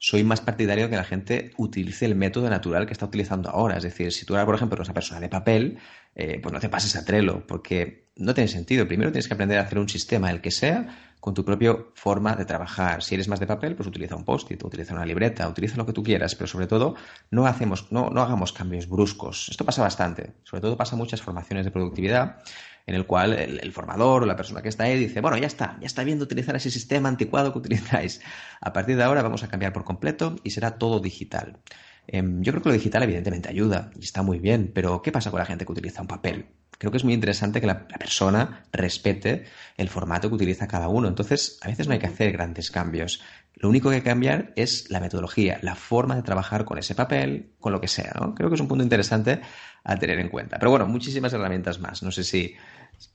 [0.00, 3.76] Soy más partidario de que la gente utilice el método natural que está utilizando ahora.
[3.76, 5.78] Es decir, si tú ahora, por ejemplo, una persona de papel,
[6.14, 8.86] eh, pues no te pases a Trello, porque no tiene sentido.
[8.86, 12.36] Primero tienes que aprender a hacer un sistema, el que sea, con tu propia forma
[12.36, 13.02] de trabajar.
[13.02, 15.92] Si eres más de papel, pues utiliza un post-it, utiliza una libreta, utiliza lo que
[15.92, 16.94] tú quieras, pero sobre todo
[17.32, 19.48] no, hacemos, no, no hagamos cambios bruscos.
[19.50, 20.34] Esto pasa bastante.
[20.44, 22.38] Sobre todo pasa en muchas formaciones de productividad
[22.88, 25.76] en el cual el, formador o la persona que está ahí dice, bueno, ya está,
[25.78, 28.22] ya está viendo utilizar ese sistema anticuado que utilizáis.
[28.62, 31.58] A partir de ahora vamos a cambiar por completo y será todo digital.
[32.06, 35.30] Em, yo creo que lo digital evidentemente ayuda y está muy bien, pero ¿qué pasa
[35.30, 36.46] con la gente que utiliza un papel?
[36.78, 39.44] Creo que es muy interesante que la, persona respete
[39.76, 41.08] el formato que utiliza cada uno.
[41.08, 43.20] Entonces, a veces no hay que hacer grandes cambios.
[43.58, 46.94] Lo único que hay que cambiar es la metodología, la forma de trabajar con ese
[46.94, 48.34] papel, con lo que sea, ¿no?
[48.34, 49.40] Creo que es un punto interesante
[49.82, 50.58] a tener en cuenta.
[50.58, 52.02] Pero bueno, muchísimas herramientas más.
[52.02, 52.54] No sé si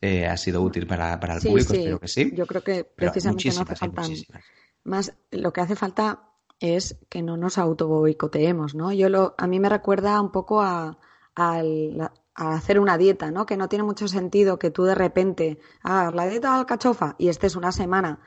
[0.01, 2.31] eh, ha sido útil para, el público, espero que sí.
[2.35, 4.01] Yo creo que precisamente no hace falta
[4.83, 5.13] más.
[5.31, 6.29] Lo que hace falta
[6.59, 8.91] es que no nos auto boicoteemos, ¿no?
[8.91, 10.97] Yo lo, a mí me recuerda un poco a,
[12.35, 13.45] hacer una dieta, ¿no?
[13.45, 17.29] Que no tiene mucho sentido que tú de repente hagas la dieta al cachofa y
[17.29, 18.19] estés una semana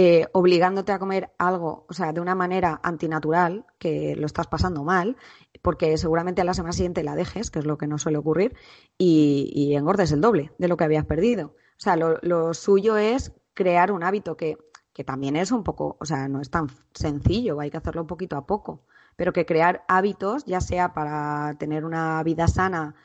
[0.00, 4.84] eh, obligándote a comer algo, o sea, de una manera antinatural, que lo estás pasando
[4.84, 5.16] mal,
[5.60, 8.54] porque seguramente a la semana siguiente la dejes, que es lo que no suele ocurrir,
[8.96, 11.48] y, engordes el doble de lo que habías perdido.
[11.48, 14.56] O sea, lo suyo es crear un hábito que
[14.98, 18.36] que también es un poco, o sea, no es tan sencillo, hay que hacerlo poquito
[18.36, 18.82] a poco,
[19.14, 22.96] pero que crear hábitos, ya sea para tener una vida sana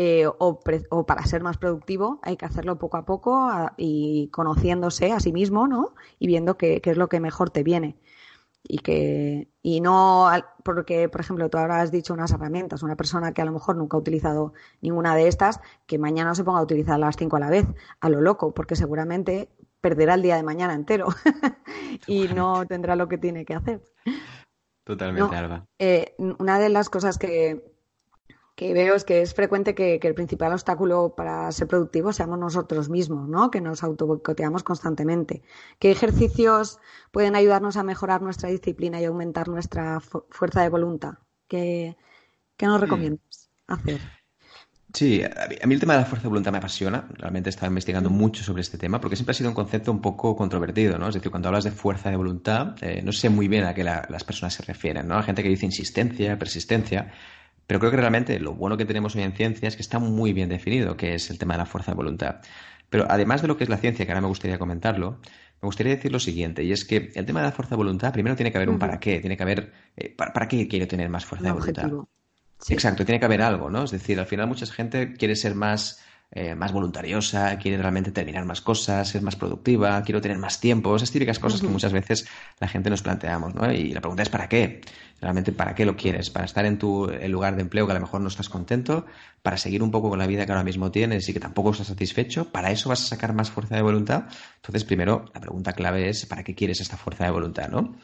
[0.00, 0.60] eh, o,
[1.06, 5.66] para ser más productivo, hay que hacerlo poco a poco y conociéndose a sí mismo,
[5.66, 5.96] ¿no?
[6.20, 7.96] Y viendo qué, es lo que mejor te viene.
[8.62, 10.30] Y que, y no,
[10.62, 13.74] porque, por ejemplo, tú ahora has dicho unas herramientas, una persona que a lo mejor
[13.74, 17.40] nunca ha utilizado ninguna de estas, que mañana se ponga a utilizar las cinco a
[17.40, 17.66] la vez,
[17.98, 19.48] a lo loco, porque seguramente
[19.80, 21.08] perderá el día de mañana entero
[22.06, 23.82] y no tendrá lo que tiene que hacer.
[24.84, 25.66] Totalmente, Alba.
[25.80, 27.77] Eh, una de las cosas que,
[28.58, 32.88] que veo es que es frecuente que, el principal obstáculo para ser productivos seamos nosotros
[32.88, 33.52] mismos, ¿no?
[33.52, 35.42] Que nos autoboicoteamos constantemente.
[35.78, 36.80] ¿Qué ejercicios
[37.12, 41.18] pueden ayudarnos a mejorar nuestra disciplina y aumentar nuestra fuerza de voluntad?
[41.46, 41.96] ¿Qué,
[42.56, 42.82] qué nos mm.
[42.82, 44.00] recomiendas hacer?
[44.92, 47.08] Sí, a mí el tema de la fuerza de voluntad me apasiona.
[47.14, 50.00] Realmente he estado investigando mucho sobre este tema porque siempre ha sido un concepto un
[50.00, 51.06] poco controvertido, ¿no?
[51.06, 53.84] Es decir, cuando hablas de fuerza de voluntad, eh, no sé muy bien a qué
[53.84, 55.16] las personas se refieren, ¿no?
[55.16, 57.12] Hay gente que dice insistencia, persistencia,
[57.68, 60.32] pero creo que realmente lo bueno que tenemos hoy en ciencia es que está muy
[60.32, 62.36] bien definido qué es el tema de la fuerza de voluntad.
[62.88, 65.20] Pero además de lo que es la ciencia, que ahora me gustaría comentarlo,
[65.60, 68.10] me gustaría decir lo siguiente, y es que el tema de la fuerza de voluntad,
[68.10, 71.10] primero tiene que haber un para qué, tiene que haber, eh, para, qué quiero tener
[71.10, 71.90] más fuerza de voluntad?
[72.70, 73.84] Exacto, tiene que haber algo, ¿no?
[73.84, 78.44] Es decir, al final mucha gente quiere ser más eh, más voluntariosa, quiere realmente terminar
[78.44, 82.28] más cosas, ser más productiva, quiero tener más tiempo, esas típicas cosas que muchas veces
[82.60, 83.72] la gente nos planteamos, ¿no?
[83.72, 84.82] Y la pregunta es ¿para qué?
[85.22, 86.28] Realmente, ¿para qué lo quieres?
[86.28, 89.06] ¿Para estar en tu lugar de empleo que a lo mejor no estás contento?
[89.42, 91.86] ¿Para seguir un poco con la vida que ahora mismo tienes y que tampoco estás
[91.86, 92.52] satisfecho?
[92.52, 94.24] ¿Para eso vas a sacar más fuerza de voluntad?
[94.56, 97.96] Entonces, primero, la pregunta clave es ¿para qué quieres esta fuerza de voluntad, no?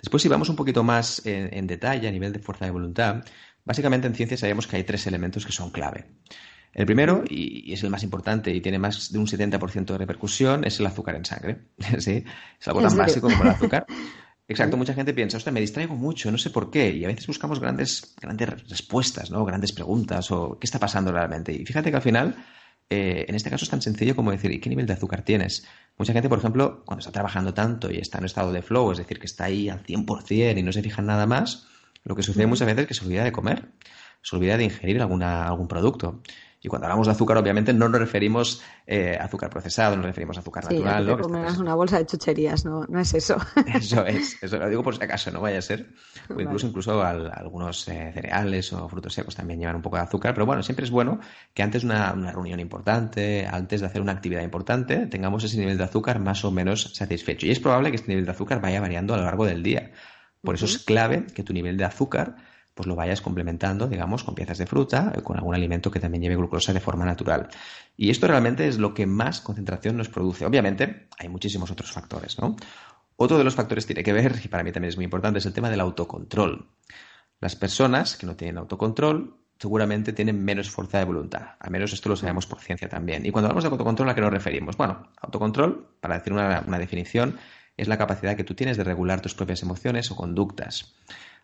[0.00, 3.24] Después, si vamos un poquito más en detalle a nivel de fuerza de voluntad,
[3.64, 6.06] básicamente en ciencia sabemos que hay tres elementos que son clave.
[6.72, 10.64] El primero, y, es el más importante y tiene más de un 70% de repercusión,
[10.64, 11.58] es el azúcar en sangre.
[11.98, 12.24] ¿Sí?
[12.60, 13.86] Es algo tan básico como el azúcar.
[14.50, 16.90] Exacto, mucha gente piensa, ostras, me distraigo mucho, no sé por qué.
[16.90, 19.44] Y a veces buscamos grandes, grandes respuestas, ¿no?
[19.44, 21.52] Grandes preguntas o qué está pasando realmente.
[21.52, 22.34] Y fíjate que al final,
[22.88, 25.66] eh, en este caso es tan sencillo como decir, ¿y qué nivel de azúcar tienes?
[25.98, 28.98] Mucha gente, por ejemplo, cuando está trabajando tanto y está en estado de flow, es
[28.98, 31.66] decir, que está ahí al 100% y no se fija en nada más,
[32.04, 33.68] lo que sucede muchas veces es que se olvida de comer,
[34.22, 36.22] se olvida de ingerir alguna, algún producto.
[36.60, 40.36] Y cuando hablamos de azúcar, obviamente no nos referimos eh, a azúcar procesado, nos referimos
[40.38, 41.06] a azúcar natural.
[41.06, 41.18] ¿no?
[41.18, 43.36] comerás una bolsa de chucherías, no, no es eso.
[43.66, 45.94] Eso es, eso lo digo por si acaso, no vaya a ser.
[46.34, 50.34] O incluso, incluso algunos eh, cereales o frutos secos también llevan un poco de azúcar.
[50.34, 51.20] Pero bueno, siempre es bueno
[51.54, 55.58] que antes de una, una reunión importante, antes de hacer una actividad importante, tengamos ese
[55.58, 57.46] nivel de azúcar más o menos satisfecho.
[57.46, 59.92] Y es probable que este nivel de azúcar vaya variando a lo largo del día.
[60.42, 62.36] Por eso es clave que tu nivel de azúcar
[62.78, 66.36] pues lo vayas complementando, digamos, con piezas de fruta, con algún alimento que también lleve
[66.36, 67.48] glucosa de forma natural.
[67.96, 70.46] Y esto realmente es lo que más concentración nos produce.
[70.46, 72.54] Obviamente, hay muchísimos otros factores, ¿no?
[73.16, 75.46] Otro de los factores tiene que ver, y para mí también es muy importante, es
[75.46, 76.68] el tema del autocontrol.
[77.40, 81.56] Las personas que no tienen autocontrol seguramente tienen menos fuerza de voluntad.
[81.58, 83.26] Al menos esto lo sabemos por ciencia también.
[83.26, 84.76] Y cuando hablamos de autocontrol, ¿a qué nos referimos?
[84.76, 87.40] Bueno, autocontrol, para decir una, una definición,
[87.76, 90.94] es la capacidad que tú tienes de regular tus propias emociones o conductas.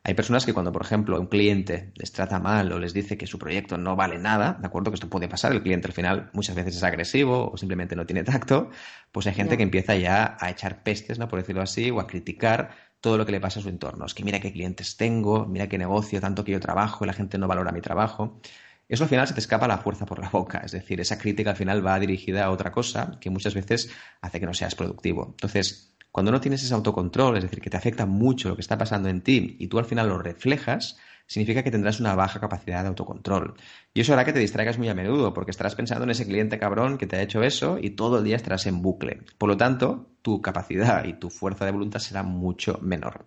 [0.06, 3.26] Hay personas que cuando, por ejemplo, un cliente les trata mal o les dice que
[3.26, 4.90] su proyecto no vale nada, ¿de acuerdo?
[4.90, 8.04] Que esto puede pasar, el cliente al final muchas veces es agresivo o simplemente no
[8.04, 8.68] tiene tacto,
[9.10, 11.26] pues hay gente que empieza ya a echar pestes, ¿no?
[11.26, 14.04] Por decirlo así, o a criticar todo lo que le pasa a su entorno.
[14.04, 17.14] Es que mira qué clientes tengo, mira qué negocio, tanto que yo trabajo y la
[17.14, 18.40] gente no valora mi trabajo.
[18.86, 21.50] Eso al final se te escapa la fuerza por la boca, es decir, esa crítica
[21.50, 23.88] al final va dirigida a otra cosa que muchas veces
[24.20, 25.28] hace que no seas productivo.
[25.30, 28.78] Entonces, cuando no tienes ese autocontrol, es decir, que te afecta mucho lo que está
[28.78, 30.96] pasando en ti y tú al final lo reflejas,
[31.26, 33.54] significa que tendrás una baja capacidad de autocontrol.
[33.92, 36.60] Y eso hará que te distraigas muy a menudo, porque estarás pensando en ese cliente
[36.60, 39.22] cabrón que te ha hecho eso y todo el día estarás en bucle.
[39.38, 43.26] Por lo tanto, tu capacidad y tu fuerza de voluntad será mucho menor.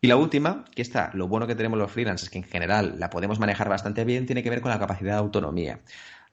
[0.00, 3.10] Y la última, que está, lo bueno que tenemos los freelancers, que en general la
[3.10, 5.80] podemos manejar bastante bien, tiene que ver con la capacidad de autonomía.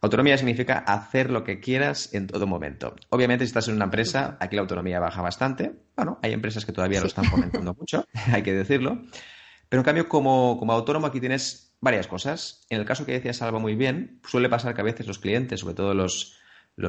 [0.02, 2.96] Autonomía significa hacer lo que quieras en todo momento.
[3.10, 5.74] Obviamente, si estás en una empresa, aquí la autonomía baja bastante.
[5.96, 9.02] Bueno, hay empresas que todavía lo están fomentando mucho, hay que decirlo.
[9.70, 12.66] Pero en cambio, como, autónomo, aquí tienes varias cosas.
[12.70, 15.60] En el caso que decías Salva muy bien, suele pasar que a veces los clientes,
[15.60, 16.38] sobre todo los,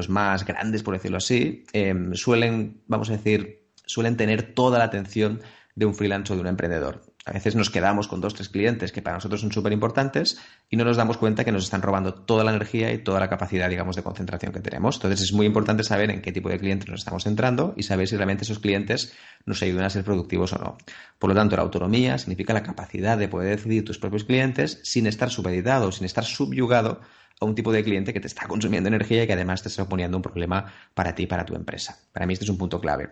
[0.08, 5.40] más grandes, por decirlo así, em, suelen, vamos a decir, suelen tener toda la atención
[5.74, 7.02] de un freelance o de un emprendedor.
[7.26, 10.38] A veces nos quedamos con dos, tres clientes que para nosotros son súper importantes
[10.70, 13.28] y no nos damos cuenta que nos están robando toda la energía y toda la
[13.28, 14.94] capacidad, digamos, de concentración que tenemos.
[14.94, 18.06] Entonces es muy importante saber en qué tipo de clientes nos estamos centrando y saber
[18.06, 19.12] si realmente esos clientes
[19.44, 20.78] nos ayudan a ser productivos o no.
[21.18, 25.08] Por lo tanto, la autonomía significa la capacidad de poder decidir tus propios clientes sin
[25.08, 27.00] estar supeditado, sin estar subyugado
[27.40, 29.88] a un tipo de cliente que te está consumiendo energía y que además te está
[29.88, 31.98] poniendo un problema para ti y para tu empresa.
[32.12, 33.10] Para mí este es un punto clave.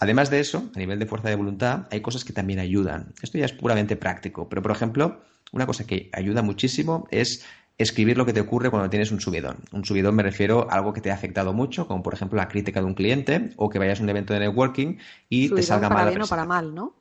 [0.00, 3.12] Además de eso, a nivel de fuerza de voluntad, hay cosas que también ayudan.
[3.20, 5.20] Esto ya es puramente práctico, pero por ejemplo,
[5.52, 7.44] una cosa que ayuda muchísimo es
[7.76, 9.58] escribir lo que te ocurre cuando tienes un subidón.
[9.72, 12.48] Un subidón me refiero a algo que te ha afectado mucho, como por ejemplo la
[12.48, 14.96] crítica de un cliente o que vayas a un evento de networking
[15.28, 16.08] y te salga para mal.
[16.10, 16.96] bien o para mal, ¿no?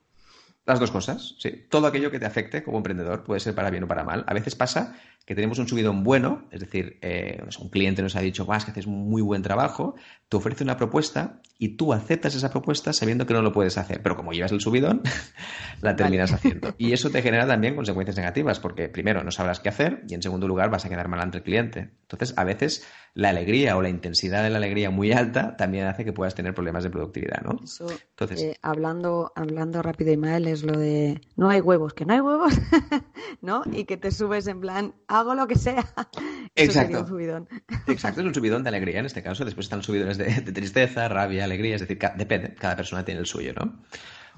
[0.66, 1.66] Las dos cosas, sí.
[1.70, 4.26] Todo aquello que te afecte como emprendedor puede ser para bien o para mal.
[4.28, 8.22] A veces pasa que tenemos un subidón bueno, es decir, eh, un cliente nos ha
[8.22, 9.96] dicho, vas, que haces muy buen trabajo,
[10.28, 14.02] te ofrece una propuesta y tú aceptas esa propuesta sabiendo que no lo puedes hacer,
[14.02, 15.02] pero como llevas el subidón,
[15.82, 16.74] la terminas haciendo.
[16.78, 20.24] Y eso te genera también consecuencias negativas, porque primero no sabrás qué hacer y en
[20.24, 21.91] segundo lugar vas a quedar mal ante el cliente.
[22.04, 26.06] Entonces, a veces la alegría o la intensidad de la alegría muy alta también hace
[26.06, 27.60] que puedas tener problemas de productividad, ¿no?
[27.60, 32.22] Entonces, eh, hablando, hablando rápido, Imael, es lo de no hay huevos, que no hay
[32.22, 32.54] huevos,
[33.41, 33.63] ¿no?
[33.72, 35.86] Y que te subes en plan, hago lo que sea.
[36.56, 37.06] Exacto.
[37.88, 39.45] Exacto, es un subidón de alegría en este caso.
[39.45, 43.54] Después están subidones de, tristeza, rabia, alegría, es decir, depende, cada persona tiene el suyo,
[43.54, 43.84] ¿no?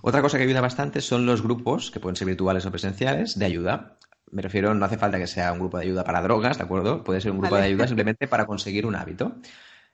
[0.02, 3.46] Otra cosa que ayuda bastante son los grupos, que pueden ser virtuales o presenciales, de
[3.46, 3.98] ayuda.
[4.32, 7.04] Me refiero, no hace falta que sea un grupo de ayuda para drogas, ¿de acuerdo?
[7.04, 9.36] Puede ser un grupo de ayuda simplemente para conseguir un hábito.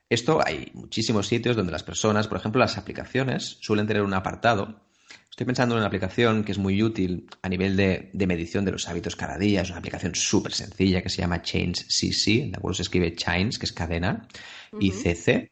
[0.10, 4.88] Esto hay muchísimos sitios donde las personas, por ejemplo, las aplicaciones suelen tener un apartado
[5.38, 8.88] Estoy pensando en una aplicación que es muy útil a nivel de, medición de los
[8.90, 9.62] hábitos cada día.
[9.62, 12.74] Es una aplicación súper sencilla que se llama Chains CC, ¿de acuerdo?
[12.74, 14.28] Se escribe Chains, que es cadena,
[14.80, 15.52] y CC,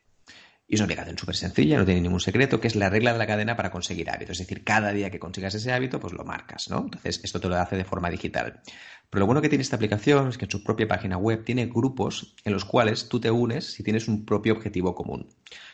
[0.67, 3.19] y es una aplicación súper sencilla, no tiene ningún secreto, que es la regla de
[3.19, 4.39] la cadena para conseguir hábitos.
[4.39, 6.80] Es decir, cada día que consigas ese hábito, pues lo marcas, ¿no?
[6.80, 8.62] Entonces, esto te lo hace de forma digital.
[9.10, 11.67] Pero lo bueno que tiene esta aplicación es que en su propia página web tiene
[11.67, 15.30] grupos en los cuales tú te unes si tienes un propio objetivo común.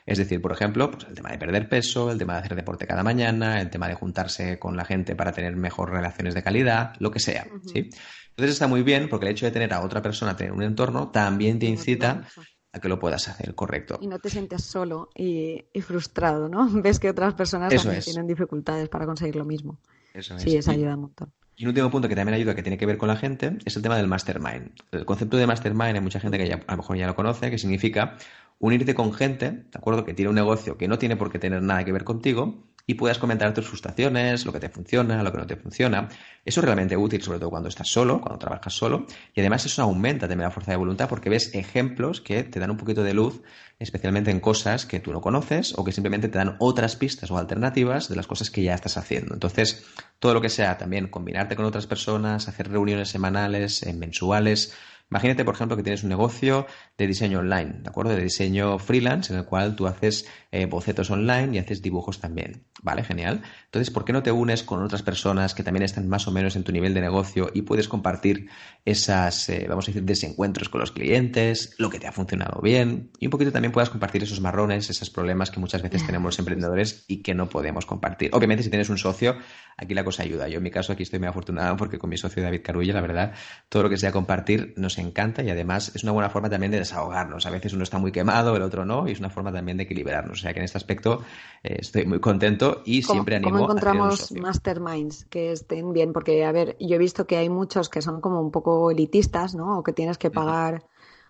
[0.05, 2.85] Es decir, por ejemplo, pues el tema de perder peso, el tema de hacer deporte
[2.85, 6.95] cada mañana, el tema de juntarse con la gente para tener mejores relaciones de calidad,
[6.99, 7.89] lo que sea, ¿sí?
[8.29, 11.09] Entonces está muy bien porque el hecho de tener a otra persona, tener un entorno,
[11.09, 12.27] también te incita
[12.73, 13.97] a que lo puedas hacer, correcto.
[14.01, 16.69] Y no te sientes solo y, frustrado, ¿no?
[16.81, 19.77] Ves que otras personas también tienen dificultades para conseguir lo mismo.
[20.13, 20.43] Eso es.
[20.43, 21.31] Sí, eso ayuda un montón.
[21.55, 23.75] Y un último punto que también ayuda, que tiene que ver con la gente, es
[23.75, 24.71] el tema del mastermind.
[24.91, 27.51] El concepto de mastermind hay mucha gente que ya, a lo mejor ya lo conoce,
[27.51, 28.17] que significa
[28.57, 30.05] unirte con gente, ¿de acuerdo?
[30.05, 32.93] Que tiene un negocio que no tiene por qué tener nada que ver contigo y
[32.93, 36.09] puedas comentar tus frustraciones, lo que te funciona, lo que no te funciona.
[36.43, 39.05] Eso es realmente útil, sobre todo cuando estás solo, cuando trabajas solo.
[39.33, 42.69] Y además eso aumenta también la fuerza de voluntad porque ves ejemplos que te dan
[42.69, 43.41] un poquito de luz,
[43.79, 47.37] especialmente en cosas que tú no conoces o que simplemente te dan otras pistas o
[47.37, 49.33] alternativas de las cosas que ya estás haciendo.
[49.33, 49.85] Entonces,
[50.19, 54.75] todo lo que sea también combinarte con otras personas, hacer reuniones semanales, eh, mensuales,
[55.11, 56.65] Imagínate, por ejemplo, que tienes un negocio
[56.97, 58.15] de diseño online, ¿de acuerdo?
[58.15, 62.63] De diseño freelance, en el cual tú haces eh, bocetos online y haces dibujos también.
[62.81, 63.03] ¿Vale?
[63.03, 63.41] Genial.
[63.65, 66.55] Entonces, ¿por qué no te unes con otras personas que también están más o menos
[66.55, 68.49] en tu nivel de negocio y puedes compartir
[68.85, 73.11] esas, eh, vamos a decir, desencuentros con los clientes, lo que te ha funcionado bien
[73.19, 76.39] y un poquito también puedas compartir esos marrones, esos problemas que muchas veces tenemos los
[76.39, 78.31] emprendedores y que no podemos compartir.
[78.33, 79.35] Obviamente, si tienes un socio,
[79.77, 80.47] aquí la cosa ayuda.
[80.47, 83.01] Yo en mi caso aquí estoy muy afortunado porque con mi socio David Carulla, la
[83.01, 83.33] verdad,
[83.69, 86.79] todo lo que sea compartir nos encanta y además es una buena forma también de
[86.79, 87.45] desahogarnos.
[87.45, 89.83] A veces uno está muy quemado, el otro no, y es una forma también de
[89.83, 90.39] equilibrarnos.
[90.39, 91.21] O sea que en este aspecto
[91.63, 96.13] eh, estoy muy contento y siempre animo ¿Cómo encontramos masterminds que estén bien?
[96.13, 99.55] Porque, a ver, yo he visto que hay muchos que son como un poco elitistas,
[99.55, 99.79] ¿no?
[99.79, 100.85] O que tienes que pagar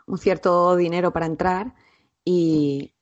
[0.05, 1.73] un cierto dinero para entrar
[2.23, 2.93] y,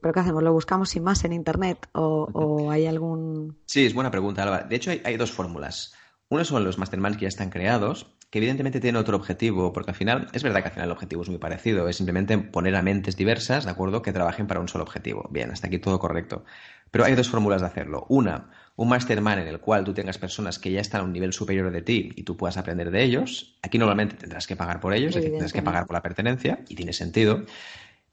[0.00, 0.42] ¿pero qué hacemos?
[0.42, 3.58] ¿Lo buscamos sin más en Internet o, hay algún...?
[3.66, 4.62] Sí, es buena pregunta, Alba.
[4.62, 5.94] De hecho, hay, hay, dos fórmulas.
[6.28, 9.94] Uno son los masterminds que ya están creados, que evidentemente tienen otro objetivo, porque al
[9.94, 12.80] final, es verdad que al final el objetivo es muy parecido, es simplemente poner a
[12.80, 15.28] mentes diversas, ¿de acuerdo?, que trabajen para un solo objetivo.
[15.30, 16.42] Bien, hasta aquí todo correcto.
[16.90, 18.06] Pero hay dos fórmulas de hacerlo.
[18.08, 21.34] Una, un mastermind en el cual tú tengas personas que ya están a un nivel
[21.34, 23.58] superior de ti y tú puedas aprender de ellos.
[23.60, 26.60] Aquí normalmente tendrás que pagar por ellos, es decir, tendrás que pagar por la pertenencia
[26.70, 27.44] y tiene sentido.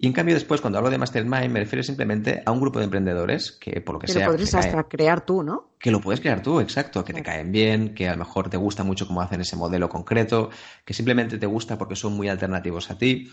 [0.01, 2.85] Y en cambio después, cuando hablo de Mastermind, me refiero simplemente a un grupo de
[2.85, 4.27] emprendedores que, por lo que, que sea...
[4.27, 5.71] Lo podrías hasta crear tú, ¿no?
[5.77, 7.03] Que lo puedes crear tú, exacto.
[7.03, 9.89] Que te caen bien, que a lo mejor te gusta mucho cómo hacen ese modelo
[9.89, 10.51] concreto,
[10.85, 13.29] que simplemente te gusta porque son muy alternativos a ti.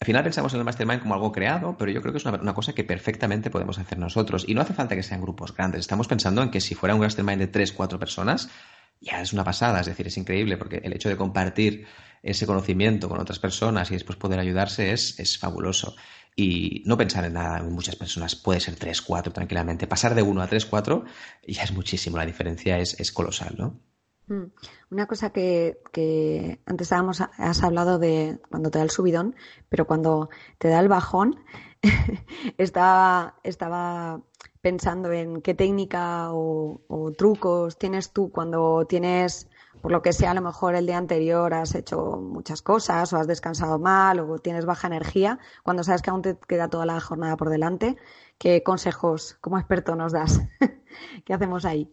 [0.00, 2.54] Al final pensamos en el Mastermind como algo creado, pero yo creo que es una,
[2.54, 4.44] cosa que perfectamente podemos hacer nosotros.
[4.48, 5.80] Y no hace falta que sean grupos grandes.
[5.80, 8.50] Estamos pensando en que si fuera un Mastermind de tres, cuatro personas,
[9.00, 9.80] ya es una pasada.
[9.80, 11.86] Es decir, es increíble porque el hecho de compartir
[12.22, 15.96] ese conocimiento con otras personas y después poder ayudarse es, es fabuloso
[16.36, 18.36] y no pensar en nada muchas personas.
[18.36, 19.86] Puede ser 3, 4 tranquilamente.
[19.86, 21.04] Pasar de 1 a 3, 4
[21.46, 22.16] ya es muchísimo.
[22.16, 23.80] La diferencia es, es colosal, ¿no?
[24.26, 24.52] Mm.
[24.90, 29.34] Una cosa que, que antes habíamos, has hablado de cuando te da el subidón,
[29.68, 31.44] pero cuando te da el bajón,
[32.58, 34.22] estaba, estaba
[34.60, 39.48] pensando en qué técnica o, o trucos tienes tú cuando tienes
[39.80, 43.16] por lo que sea, a lo mejor el día anterior has hecho muchas cosas o
[43.16, 47.00] has descansado mal o tienes baja energía, cuando sabes que aún te queda toda la
[47.00, 47.96] jornada por delante,
[48.38, 50.40] ¿qué consejos como experto nos das?
[51.24, 51.90] ¿Qué hacemos ahí?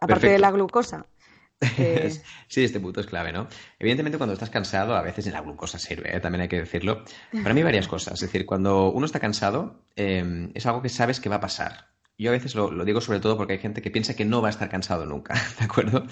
[0.00, 1.06] aparte de la glucosa.
[2.48, 3.48] Sí, este punto es clave, ¿no?
[3.78, 6.20] Evidentemente, cuando estás cansado, a veces la glucosa sirve, ¿eh?
[6.20, 7.04] también hay que decirlo.
[7.42, 8.14] Para mí, varias cosas.
[8.14, 11.94] Es decir, cuando uno está cansado, eh, es algo que sabes que va a pasar.
[12.16, 14.48] Yo a veces lo, digo sobre todo porque hay gente que piensa que no va
[14.48, 16.06] a estar cansado nunca, ¿de acuerdo?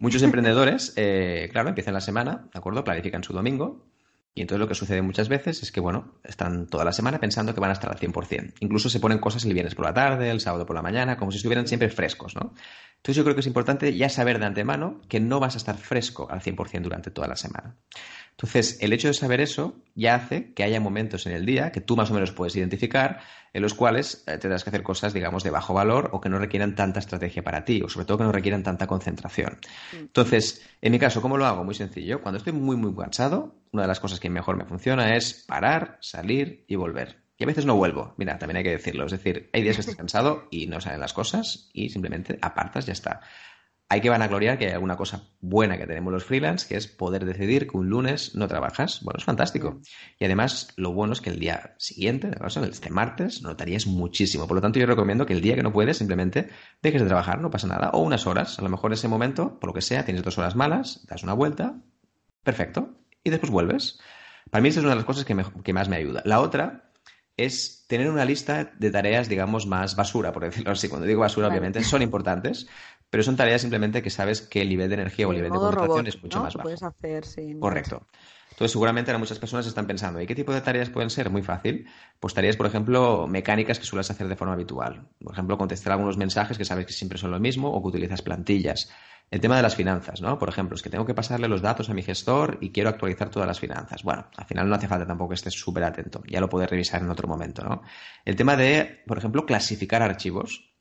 [0.00, 2.82] Muchos emprendedores, eh, claro, empiezan la semana, ¿de acuerdo?
[2.82, 3.86] Planifican su domingo
[4.36, 7.54] y entonces lo que sucede muchas veces es que, bueno, están toda la semana pensando
[7.54, 8.52] que van a estar al 100%.
[8.60, 11.30] Incluso se ponen cosas el viernes por la tarde, el sábado por la mañana, como
[11.30, 12.52] si estuvieran siempre frescos, ¿no?
[12.96, 15.78] Entonces yo creo que es importante ya saber de antemano que no vas a estar
[15.78, 17.76] fresco al 100% durante toda la semana.
[18.38, 21.80] Entonces, el hecho de saber eso ya hace que haya momentos en el día que
[21.80, 23.20] tú más o menos puedes identificar
[23.54, 26.38] en los cuales eh, tendrás que hacer cosas, digamos, de bajo valor o que no
[26.38, 29.58] requieran tanta estrategia para ti o sobre todo que no requieran tanta concentración.
[29.92, 29.96] Mm.
[29.96, 31.64] Entonces, en mi caso, ¿cómo lo hago?
[31.64, 32.20] Muy sencillo.
[32.20, 35.96] Cuando estoy muy, muy cansado, una de las cosas que mejor me funciona es parar,
[36.02, 37.22] salir y volver.
[37.38, 38.12] Y a veces no vuelvo.
[38.18, 39.06] Mira, también hay que decirlo.
[39.06, 42.84] Es decir, hay días que estás cansado y no salen las cosas y simplemente apartas,
[42.84, 43.22] ya está.
[43.88, 47.24] Hay que vanagloriar que hay alguna cosa buena que tenemos los freelance, que es poder
[47.24, 49.00] decidir que un lunes no trabajas.
[49.02, 49.80] Bueno, es fantástico.
[50.18, 52.30] Y además, lo bueno es que el día siguiente,
[52.68, 54.48] este martes, notarías muchísimo.
[54.48, 56.48] Por lo tanto, yo recomiendo que el día que no puedes, simplemente
[56.82, 57.90] dejes de trabajar, no pasa nada.
[57.90, 58.58] O unas horas.
[58.58, 61.34] A lo mejor ese momento, por lo que sea, tienes dos horas malas, das una
[61.34, 61.76] vuelta,
[62.42, 64.00] perfecto, y después vuelves.
[64.50, 66.22] Para mí, esa es una de las cosas que, que más me ayuda.
[66.24, 66.86] La otra
[67.36, 70.88] es tener una lista de tareas, digamos, más basura, por decirlo así.
[70.88, 72.66] Cuando digo basura, obviamente, son importantes,
[73.10, 75.58] pero son tareas simplemente que sabes que el nivel de energía o el nivel de
[75.58, 76.64] concentración es mucho más bajo.
[76.64, 78.06] Puedes hacer, sí, Correcto.
[78.50, 81.28] Entonces, seguramente ahora muchas personas están pensando, ¿y qué tipo de tareas pueden ser?
[81.28, 81.86] Muy fácil.
[82.18, 85.08] Pues tareas, por ejemplo, mecánicas que sueles hacer de forma habitual.
[85.22, 88.22] Por ejemplo, contestar algunos mensajes que sabes que siempre son lo mismo o que utilizas
[88.22, 88.90] plantillas.
[89.30, 90.38] El tema de las finanzas, ¿no?
[90.38, 93.28] Por ejemplo, es que tengo que pasarle los datos a mi gestor y quiero actualizar
[93.28, 94.04] todas las finanzas.
[94.04, 97.02] Bueno, al final no hace falta tampoco que estés súper atento, ya lo puedes revisar
[97.02, 97.82] en otro momento, ¿no?
[98.24, 100.72] El tema de, por ejemplo, clasificar archivos.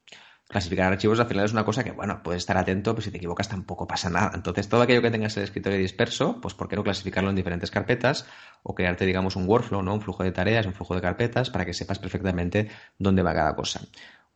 [0.47, 3.17] Clasificar archivos al final es una cosa que, bueno, puedes estar atento, pero si te
[3.17, 4.31] equivocas tampoco pasa nada.
[4.35, 7.35] Entonces, todo aquello que tengas en el escritorio disperso, pues ¿por qué no clasificarlo en
[7.35, 8.27] diferentes carpetas
[8.61, 9.95] o crearte, digamos, un workflow, ¿no?
[9.95, 12.69] Un flujo de tareas, un flujo de carpetas para que sepas perfectamente
[12.99, 13.81] dónde va cada cosa.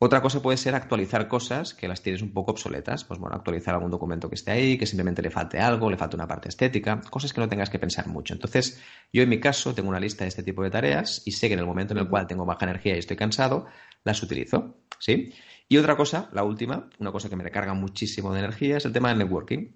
[0.01, 3.03] Otra cosa puede ser actualizar cosas que las tienes un poco obsoletas.
[3.03, 6.15] Pues bueno, actualizar algún documento que esté ahí, que simplemente le falte algo, le falte
[6.15, 8.33] una parte estética, cosas que no tengas que pensar mucho.
[8.33, 8.81] Entonces,
[9.13, 11.53] yo en mi caso tengo una lista de este tipo de tareas y sé que
[11.53, 13.67] en el momento en el cual tengo baja energía y estoy cansado,
[14.05, 14.77] las utilizo.
[14.99, 15.33] ¿Sí?
[15.69, 18.91] Y otra cosa, la última, una cosa que me recarga muchísimo de energía es el
[18.91, 19.67] tema del networking.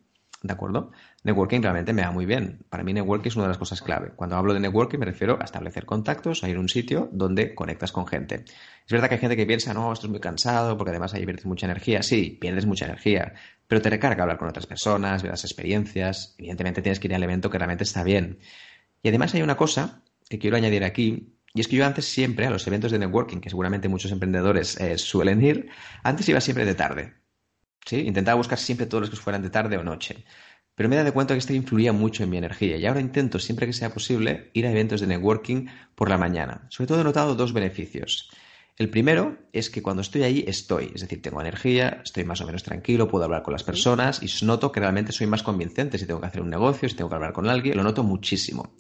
[0.41, 0.91] ¿De acuerdo?
[1.23, 2.65] Networking realmente me va muy bien.
[2.67, 4.11] Para mí networking es una de las cosas clave.
[4.15, 7.53] Cuando hablo de networking me refiero a establecer contactos, a ir a un sitio donde
[7.53, 8.43] conectas con gente.
[8.43, 11.25] Es verdad que hay gente que piensa, no, esto es muy cansado porque además ahí
[11.25, 12.01] pierdes mucha energía.
[12.01, 13.35] Sí, pierdes mucha energía,
[13.67, 16.33] pero te recarga hablar con otras personas, ver las experiencias.
[16.39, 18.39] Evidentemente tienes que ir al evento que realmente está bien.
[19.03, 22.47] Y además hay una cosa que quiero añadir aquí, y es que yo antes siempre
[22.47, 25.69] a los eventos de networking, que seguramente muchos emprendedores eh, suelen ir,
[26.01, 27.13] antes iba siempre de tarde.
[27.85, 27.97] ¿sí?
[27.97, 30.25] Intentaba buscar siempre todos los que fueran de tarde o noche.
[30.75, 33.37] Pero me he dado cuenta que esto influía mucho en mi energía y ahora intento,
[33.37, 36.65] siempre que sea posible, ir a eventos de networking por la mañana.
[36.69, 38.31] Sobre todo he notado dos beneficios.
[38.75, 42.45] El primero es que cuando estoy ahí estoy, es decir, tengo energía, estoy más o
[42.47, 46.07] menos tranquilo, puedo hablar con las personas y noto que realmente soy más convincente si
[46.07, 48.73] tengo que hacer un negocio, si tengo que hablar con alguien, lo noto muchísimo.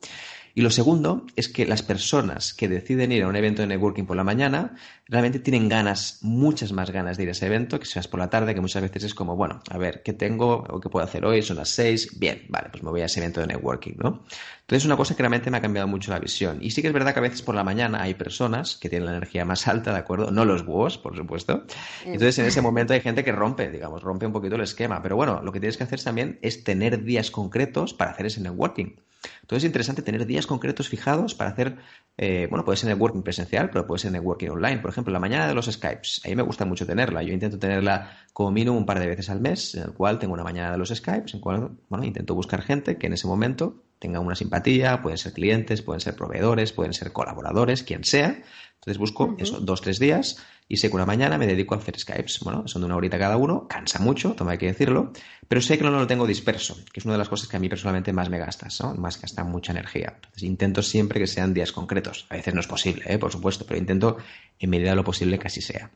[0.55, 4.03] Y lo segundo es que las personas que deciden ir a un evento de networking
[4.03, 4.75] por la mañana
[5.07, 8.19] realmente tienen ganas, muchas más ganas de ir a ese evento que si vas por
[8.19, 11.03] la tarde, que muchas veces es como, bueno, a ver, ¿qué tengo o qué puedo
[11.03, 11.41] hacer hoy?
[11.41, 14.23] Son las seis, bien, vale, pues me voy a ese evento de networking, ¿no?
[14.61, 16.59] Entonces es una cosa que realmente me ha cambiado mucho la visión.
[16.61, 19.07] Y sí que es verdad que a veces por la mañana hay personas que tienen
[19.07, 20.29] la energía más alta, ¿de acuerdo?
[20.29, 21.65] No los búhos, por supuesto.
[22.05, 25.01] Entonces en ese momento hay gente que rompe, digamos, rompe un poquito el esquema.
[25.01, 28.39] Pero bueno, lo que tienes que hacer también es tener días concretos para hacer ese
[28.39, 28.95] networking.
[29.41, 31.77] Entonces es interesante tener días concretos fijados para hacer,
[32.17, 34.79] eh, bueno, puede ser networking presencial, pero puede ser networking online.
[34.79, 36.21] Por ejemplo, la mañana de los Skypes.
[36.25, 37.23] A mí me gusta mucho tenerla.
[37.23, 40.33] Yo intento tenerla como mínimo un par de veces al mes, en el cual tengo
[40.33, 43.83] una mañana de los Skypes, en cual, bueno, intento buscar gente que en ese momento
[43.99, 48.43] tenga una simpatía, pueden ser clientes, pueden ser proveedores, pueden ser colaboradores, quien sea.
[48.83, 51.97] Entonces busco eso, dos, tres días y sé que una mañana me dedico a hacer
[51.97, 52.41] Skypes.
[52.41, 55.13] Bueno, son de una horita cada uno, cansa mucho, toma que decirlo,
[55.47, 57.61] pero sé que no lo tengo disperso, que es una de las cosas que a
[57.61, 58.93] mí personalmente más me gastas, ¿no?
[58.95, 60.11] Más gasta mucha energía.
[60.15, 62.27] Entonces intento siempre que sean días concretos.
[62.29, 63.17] A veces no es posible, ¿eh?
[63.17, 64.17] por supuesto, pero intento
[64.59, 65.89] en medida de lo posible que así sea.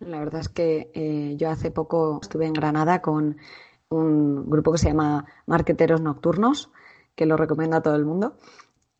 [0.00, 3.38] La verdad es que eh, yo hace poco estuve en Granada con
[3.88, 6.70] un grupo que se llama Marqueteros Nocturnos
[7.14, 8.36] que lo recomiendo a todo el mundo.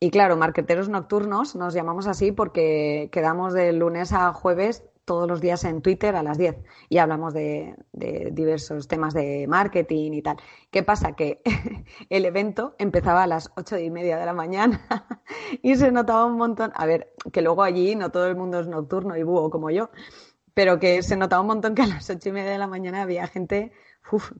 [0.03, 5.41] Y claro, marqueteros nocturnos nos llamamos así porque quedamos de lunes a jueves todos los
[5.41, 6.55] días en Twitter a las 10
[6.89, 10.37] y hablamos de, diversos temas de marketing y tal.
[10.71, 11.15] ¿Qué pasa?
[11.15, 11.43] Que
[12.09, 14.81] el evento empezaba a las ocho y media de la mañana
[15.61, 16.71] y se notaba un montón.
[16.73, 19.91] A ver, que luego allí no todo el mundo es nocturno y búho como yo,
[20.55, 23.03] pero que se notaba un montón que a las ocho y media de la mañana
[23.03, 23.71] había gente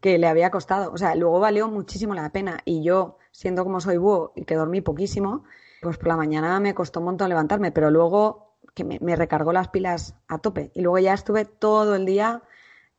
[0.01, 0.91] que le había costado.
[0.91, 4.55] O sea, luego valió muchísimo la pena y yo siendo como soy búho y que
[4.55, 5.43] dormí poquísimo,
[5.81, 9.69] pues por la mañana me costó un montón levantarme, pero luego que me, recargó las
[9.69, 12.43] pilas a tope y luego ya estuve todo el día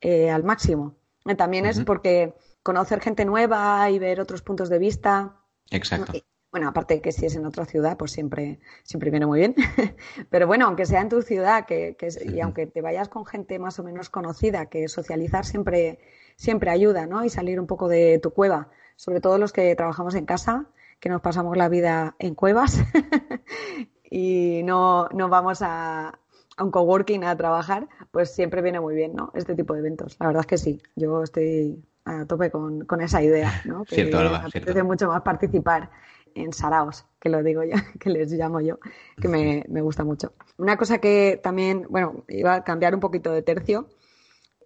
[0.01, 0.97] eh, al máximo.
[1.37, 5.37] también es porque conocer gente nueva y ver otros puntos de vista.
[5.71, 6.13] Exacto.
[6.51, 9.55] bueno, aparte que si es en otra ciudad, pues siempre, siempre viene muy bien.
[10.31, 13.79] Pero bueno, aunque sea en tu ciudad que, y aunque te vayas con gente más
[13.79, 15.99] o menos conocida, que socializar siempre,
[16.43, 17.25] siempre ayuda, ¿no?
[17.25, 18.69] Y salir un poco de tu cueva
[19.03, 20.67] sobre todo los que trabajamos en casa,
[21.01, 22.79] que nos pasamos la vida en cuevas
[24.11, 26.19] y no, no vamos a,
[26.57, 29.33] un coworking a trabajar, pues siempre viene muy bien, ¿no?
[29.35, 30.17] Este tipo de eventos.
[30.21, 33.85] La verdad es que sí, yo estoy a tope con, esa idea, ¿no?
[33.89, 35.91] Que cierto, me apetece mucho más participar
[36.37, 38.79] en saraos, que lo digo yo, que les llamo yo,
[39.21, 40.33] que me, me gusta mucho.
[40.59, 43.89] Una cosa que también, bueno, iba a cambiar un poquito de tercio.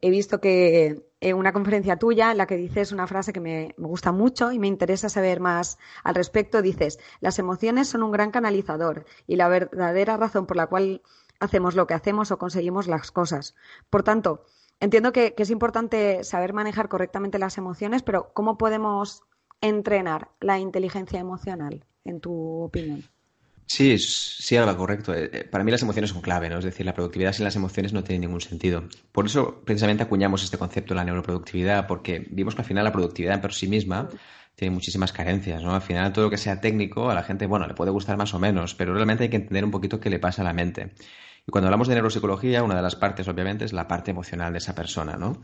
[0.03, 3.75] He visto que en una conferencia tuya en la que dices una frase que me,
[3.79, 6.63] gusta mucho y me interesa saber más al respecto.
[6.63, 11.03] Dices, las emociones son un gran canalizador y la verdadera razón por la cual
[11.41, 13.55] hacemos lo que hacemos o conseguimos las cosas.
[13.91, 14.45] Por tanto,
[14.81, 19.23] entiendo que, que es importante saber manejar correctamente las emociones, pero ¿cómo podemos
[19.61, 23.05] entrenar la inteligencia emocional, en tu opinión?
[23.69, 25.13] Sí, sí, Alba, correcto.
[25.15, 26.59] Eh, eh, para mí las emociones son clave, ¿no?
[26.59, 28.85] Es decir, la productividad sin las emociones no tiene ningún sentido.
[29.13, 32.93] Por eso, precisamente, acuñamos este concepto de la neuroproductividad, porque vimos que al final la
[32.93, 34.09] productividad por sí misma
[34.55, 35.75] tiene muchísimas carencias, ¿no?
[35.75, 38.33] Al final todo lo que sea técnico a la gente, bueno, le puede gustar más
[38.35, 40.93] o menos, pero realmente hay que entender un poquito qué le pasa a la mente.
[41.49, 44.59] Y cuando hablamos de neuropsicología, una de las partes, obviamente, es la parte emocional de
[44.59, 45.41] esa persona, ¿no?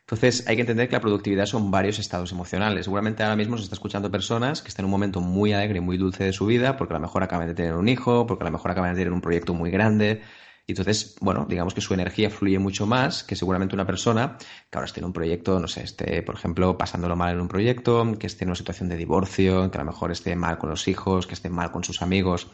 [0.00, 2.84] Entonces, hay que entender que la productividad son varios estados emocionales.
[2.84, 5.80] Seguramente ahora mismo se está escuchando personas que están en un momento muy alegre y
[5.80, 8.44] muy dulce de su vida, porque a lo mejor acaban de tener un hijo, porque
[8.44, 10.22] a lo mejor acaban de tener un proyecto muy grande.
[10.68, 14.78] Y entonces, bueno, digamos que su energía fluye mucho más que seguramente una persona que
[14.78, 18.16] ahora esté en un proyecto, no sé, esté, por ejemplo, pasándolo mal en un proyecto,
[18.20, 20.86] que esté en una situación de divorcio, que a lo mejor esté mal con los
[20.86, 22.46] hijos, que esté mal con sus amigos.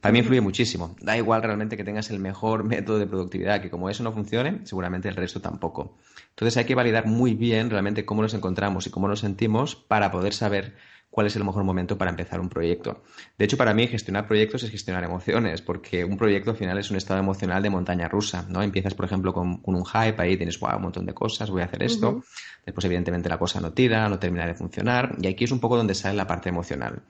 [0.00, 0.96] Para mí influye muchísimo.
[1.00, 4.60] Da igual realmente que tengas el mejor método de productividad, que como eso no funcione,
[4.64, 5.96] seguramente el resto tampoco.
[6.30, 10.10] Entonces hay que validar muy bien realmente cómo nos encontramos y cómo nos sentimos para
[10.10, 10.74] poder saber
[11.10, 13.02] cuál es el mejor momento para empezar un proyecto.
[13.36, 16.90] De hecho, para mí gestionar proyectos es gestionar emociones, porque un proyecto al final es
[16.90, 18.62] un estado emocional de montaña rusa, ¿no?
[18.62, 21.82] Empiezas, por ejemplo, con, un hype, ahí tienes un montón de cosas, voy a hacer
[21.82, 22.22] esto.
[22.64, 25.76] Después, evidentemente, la cosa no tira, no termina de funcionar, y aquí es un poco
[25.76, 27.02] donde sale la parte emocional.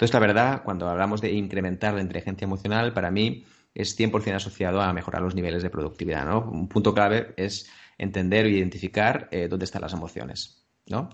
[0.00, 3.44] Entonces, la verdad, cuando hablamos de incrementar la inteligencia emocional, para mí
[3.74, 6.24] es 100% asociado a mejorar los niveles de productividad.
[6.24, 6.40] ¿no?
[6.40, 10.64] Un punto clave es entender e identificar eh, dónde están las emociones.
[10.86, 11.10] ¿no?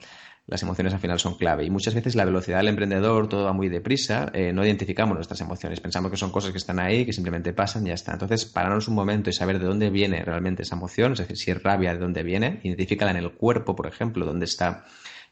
[0.46, 3.52] Las emociones al final son clave y muchas veces la velocidad del emprendedor, todo va
[3.52, 7.12] muy deprisa, eh, no identificamos nuestras emociones, pensamos que son cosas que están ahí, que
[7.12, 8.12] simplemente pasan y ya está.
[8.12, 11.50] Entonces, pararnos un momento y saber de dónde viene realmente esa emoción, es decir, si
[11.50, 14.84] es rabia, de dónde viene, identifícala en el cuerpo, por ejemplo, dónde está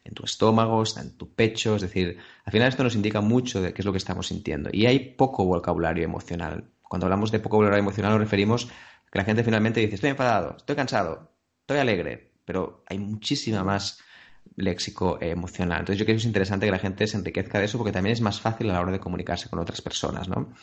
[0.05, 3.61] en tu estómago, está en tu pecho, es decir, al final esto nos indica mucho
[3.61, 4.69] de qué es lo que estamos sintiendo.
[4.71, 6.69] Y hay poco vocabulario emocional.
[6.83, 10.11] Cuando hablamos de poco vocabulario emocional nos referimos a que la gente finalmente dice, estoy
[10.11, 11.31] enfadado, estoy cansado,
[11.61, 13.99] estoy alegre, pero hay muchísima más
[14.55, 15.79] léxico emocional.
[15.79, 18.13] Entonces yo creo que es interesante que la gente se enriquezca de eso porque también
[18.13, 20.53] es más fácil a la hora de comunicarse con otras personas, ¿no?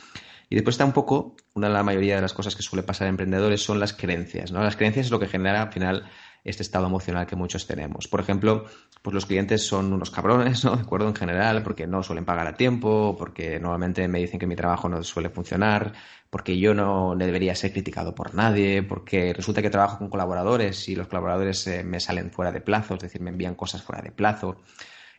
[0.49, 3.07] Y después está un poco, una de la mayoría de las cosas que suele pasar
[3.07, 4.63] a emprendedores son las creencias, ¿no?
[4.63, 6.05] Las creencias es lo que genera al final
[6.45, 8.09] este estado emocional que muchos tenemos.
[8.09, 8.67] Por ejemplo,
[9.03, 10.77] pues los clientes son unos cabrones, ¿no?
[10.77, 14.47] De acuerdo, en general, porque no suelen pagar a tiempo, porque normalmente me dicen que
[14.47, 15.93] mi trabajo no suele funcionar,
[16.31, 20.97] porque yo no debería ser criticado por nadie, porque resulta que trabajo con colaboradores y
[20.97, 24.13] los colaboradores eh, me salen fuera de plazo, es decir, me envían cosas fuera de
[24.13, 24.57] plazo.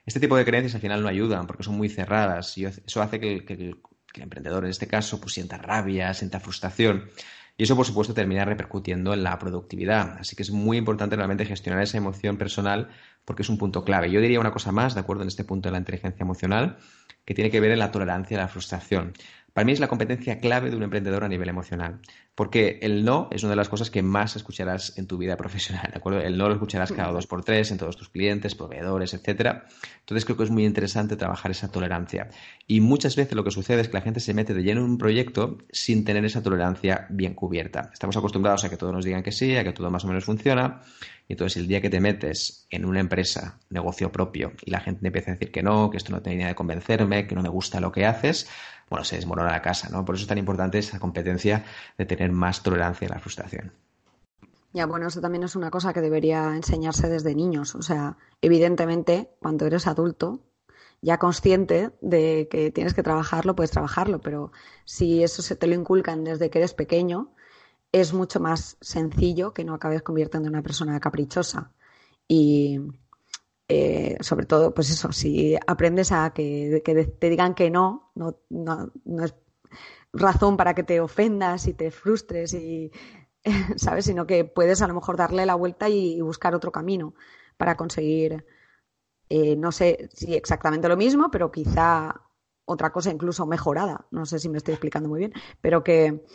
[0.05, 3.19] Este tipo de creencias al final no ayudan porque son muy cerradas y eso hace
[3.19, 3.77] que el,
[4.15, 7.09] emprendedor en este caso pues sienta rabia, sienta frustración
[7.55, 10.17] y eso, por supuesto, termina repercutiendo en la productividad.
[10.19, 12.89] Así que es muy importante realmente gestionar esa emoción personal
[13.25, 14.09] porque es un punto clave.
[14.09, 16.77] Yo diría una cosa más, de acuerdo en este punto de la inteligencia emocional,
[17.25, 19.13] que tiene que ver en la tolerancia a la frustración.
[19.53, 21.99] Para mí es la competencia clave de un emprendedor a nivel emocional,
[22.33, 25.91] porque el no es una de las cosas que más escucharás en tu vida profesional,
[25.91, 26.21] ¿de acuerdo?
[26.21, 29.67] El no lo escucharás cada dos por tres en todos tus clientes, proveedores, etcétera.
[29.99, 32.29] Entonces creo que es muy interesante trabajar esa tolerancia.
[32.65, 34.89] Y muchas veces lo que sucede es que la gente se mete de lleno en
[34.89, 37.91] un proyecto sin tener esa tolerancia bien cubierta.
[37.93, 40.25] Estamos acostumbrados a que todos nos digan que sí, a que todo más o menos
[40.25, 40.81] funciona,
[41.33, 45.07] y entonces el día que te metes en una empresa, negocio propio, y la gente
[45.07, 47.49] empieza a decir que no, que esto no tiene idea de convencerme, que no me
[47.49, 48.47] gusta lo que haces,
[48.87, 50.05] bueno, se desmorona la casa, ¿no?
[50.05, 51.65] Por eso es tan importante esa competencia
[51.97, 53.73] de tener más tolerancia a la frustración.
[54.73, 57.73] Ya, bueno, eso también es una cosa que debería enseñarse desde niños.
[57.73, 60.39] O sea, evidentemente, cuando eres adulto,
[61.01, 64.51] ya consciente de que tienes que trabajarlo, puedes trabajarlo, pero
[64.85, 67.33] si eso se te lo inculcan desde que eres pequeño,
[67.93, 71.71] es mucho más sencillo que no acabes convirtiendo en una persona caprichosa.
[72.27, 72.79] Y
[73.67, 76.81] eh, sobre todo, pues eso, si aprendes a que,
[77.19, 78.91] te digan que no, no, no,
[79.23, 79.35] es
[80.11, 82.91] razón para que te ofendas y te frustres y,
[83.77, 84.05] ¿sabes?
[84.05, 87.13] Sino que puedes a lo mejor darle la vuelta y, buscar otro camino
[87.57, 88.43] para conseguir,
[89.29, 92.21] eh, no sé si exactamente lo mismo, pero quizá
[92.65, 94.07] otra cosa incluso mejorada.
[94.09, 96.25] No sé si me estoy explicando muy bien, pero que,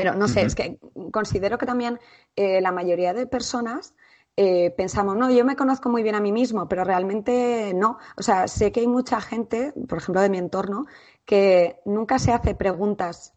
[0.00, 0.78] pero no sé, es que
[1.12, 1.98] considero que también
[2.34, 3.94] eh, la mayoría de personas
[4.36, 7.98] eh, pensamos, no, yo me conozco muy bien a mí mismo, pero realmente no.
[8.16, 10.84] O sea, sé que hay mucha gente, por ejemplo, de mi entorno,
[11.24, 13.32] que nunca se hace preguntas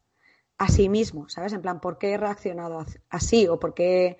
[0.58, 1.54] a sí mismo, ¿sabes?
[1.54, 3.48] En plan, ¿por qué he reaccionado así?
[3.48, 4.18] O por qué.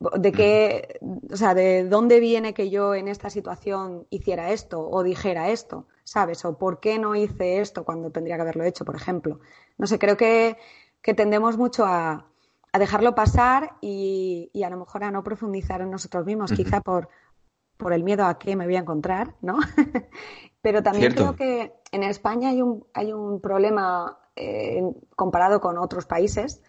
[0.00, 0.98] de qué.
[1.30, 5.86] O sea, de dónde viene que yo en esta situación hiciera esto o dijera esto,
[6.02, 6.46] ¿sabes?
[6.46, 9.40] O por qué no hice esto cuando tendría que haberlo hecho, por ejemplo.
[9.76, 10.56] No sé, creo que,
[11.08, 12.26] que tendemos mucho a
[12.78, 17.08] dejarlo pasar y, a lo mejor a no profundizar en nosotros mismos, quizá por,
[17.78, 19.56] por el miedo a qué me voy a encontrar, ¿no?
[20.60, 24.82] Pero también creo que en España hay un, hay un problema eh,
[25.16, 26.60] comparado con otros países,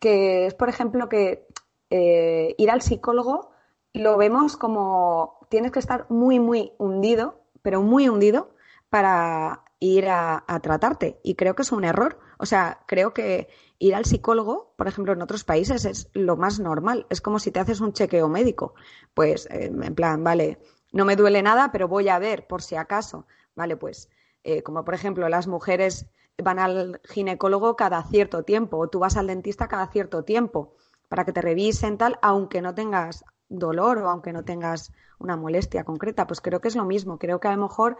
[0.00, 1.46] que es, por ejemplo, que
[1.90, 3.52] eh, ir al psicólogo
[3.92, 8.50] lo vemos como tienes que estar muy, muy hundido, pero muy hundido
[8.90, 11.20] para ir a, tratarte.
[11.22, 12.18] Y creo que es un error.
[12.38, 13.48] O sea, creo que
[13.78, 17.06] ir al psicólogo, por ejemplo, en otros países es lo más normal.
[17.10, 18.74] Es como si te haces un chequeo médico.
[19.14, 20.58] Pues, eh, en plan, vale,
[20.92, 23.26] no me duele nada, pero voy a ver por si acaso.
[23.54, 24.10] Vale, pues,
[24.44, 26.06] eh, como por ejemplo, las mujeres
[26.42, 30.74] van al ginecólogo cada cierto tiempo o tú vas al dentista cada cierto tiempo
[31.08, 35.84] para que te revisen tal, aunque no tengas dolor o aunque no tengas una molestia
[35.84, 36.26] concreta.
[36.26, 37.18] Pues creo que es lo mismo.
[37.18, 37.96] Creo que a lo mejor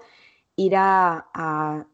[0.56, 1.86] ir a,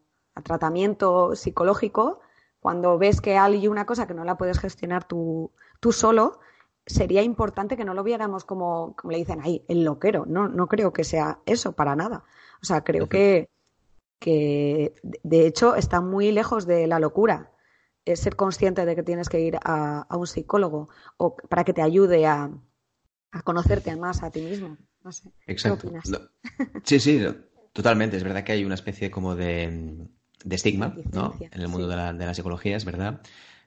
[0.43, 2.19] tratamiento psicológico
[2.63, 5.51] cuando ves que hay una cosa que no la puedes gestionar tú,
[5.81, 6.39] tú solo,
[6.85, 10.25] sería importante que no lo viéramos como, como le dicen ahí, el loquero.
[10.25, 12.23] No, no creo que sea eso para nada.
[12.61, 13.49] O sea, creo que,
[14.17, 17.51] que de hecho está muy lejos de la locura.
[18.05, 20.87] Es ser consciente de que tienes que ir a, un psicólogo
[21.17, 22.49] o para que te ayude a,
[23.31, 24.77] a conocerte más a ti mismo.
[25.03, 25.33] No sé.
[25.47, 25.91] Exacto.
[26.85, 27.21] Sí, sí,
[27.73, 28.15] totalmente.
[28.15, 30.07] Es verdad que hay una especie como de,
[30.49, 31.35] estigma ¿no?
[31.39, 33.21] en el mundo de, la, de, la, psicología, es verdad.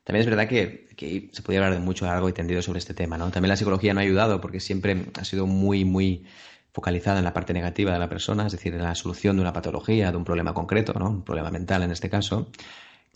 [0.04, 2.94] También es verdad que, que, se podría hablar de mucho largo y tendido sobre este
[2.94, 3.18] tema.
[3.18, 3.30] ¿no?
[3.30, 6.24] También la psicología no ha ayudado porque siempre ha sido muy, muy
[6.72, 9.52] focalizada en la parte negativa de la persona, es decir, en la solución de una
[9.52, 11.08] patología, de un problema concreto, ¿no?
[11.08, 12.50] un problema mental en este caso.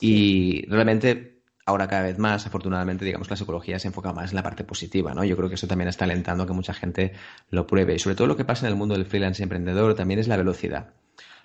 [0.00, 4.42] Y realmente ahora cada vez más, afortunadamente, digamos, la psicología se enfoca más en la
[4.42, 5.24] parte positiva, ¿no?
[5.24, 7.12] Yo creo que eso también está alentando a que mucha gente
[7.50, 7.94] lo pruebe.
[7.94, 10.36] Y sobre todo lo que pasa en el mundo del freelance emprendedor también es la
[10.36, 10.94] velocidad.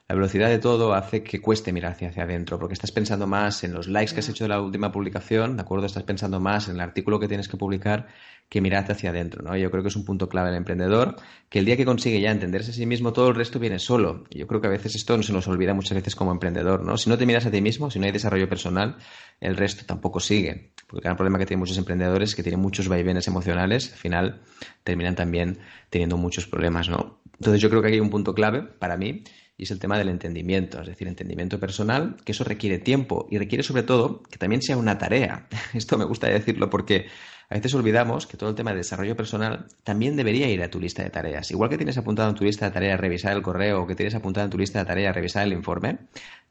[0.08, 3.64] La velocidad de todo hace que cueste mirar hacia, hacia adentro, porque estás pensando más
[3.64, 5.88] en los likes que has hecho de la última publicación, ¿de acuerdo?
[5.88, 8.08] Estás pensando más en el artículo que tienes que publicar
[8.48, 9.58] que mirarte hacia adentro, ¿no?
[9.58, 11.16] Yo creo que es un punto clave del emprendedor,
[11.50, 14.26] que el día que consigue ya entenderse a sí mismo, todo el resto viene solo.
[14.30, 16.98] yo creo que a veces esto no se nos olvida muchas veces como emprendedor, ¿no?
[16.98, 18.98] Si no te miras a ti mismo, si no hay desarrollo personal,
[19.42, 20.74] el resto tampoco sigue.
[20.86, 23.98] Porque el gran problema que tienen muchos emprendedores es que tienen muchos vaivenes emocionales, al
[23.98, 24.42] final
[24.84, 25.58] terminan también
[25.90, 27.22] teniendo muchos problemas, ¿no?
[27.40, 29.24] Entonces yo creo que aquí hay un punto clave para mí
[29.58, 33.38] y es el tema del entendimiento, es decir, entendimiento personal, que eso requiere tiempo y
[33.38, 35.48] requiere sobre todo que también sea una tarea.
[35.74, 37.08] Esto me gusta decirlo porque
[37.50, 40.80] a veces olvidamos que todo el tema de desarrollo personal también debería ir a tu
[40.80, 41.52] lista de tareas.
[41.52, 44.16] Igual que tienes apuntado en tu lista de tareas revisar el correo o que tienes
[44.16, 46.00] apuntado en tu lista de tareas revisar el informe,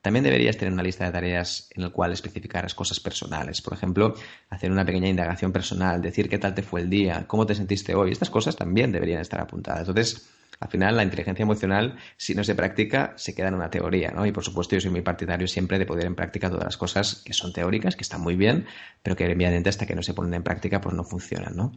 [0.04, 3.62] también deberías tener una lista de tareas en la cual especificaras cosas personales.
[3.62, 4.14] Por ejemplo,
[4.50, 7.94] hacer una pequeña indagación personal, decir qué tal te fue el día, cómo te sentiste
[7.94, 8.12] hoy.
[8.12, 9.88] Estas cosas también deberían estar apuntadas.
[9.88, 10.28] Entonces,
[10.60, 14.26] al final, la inteligencia emocional, si no se practica, se queda en una teoría, ¿no?
[14.26, 17.22] Y por supuesto, yo soy muy partidario siempre de poner en práctica todas las cosas
[17.24, 18.66] que son teóricas, que están muy bien,
[19.02, 21.72] pero que evidentemente hasta que no se ponen en práctica, pues no funcionan, ¿no?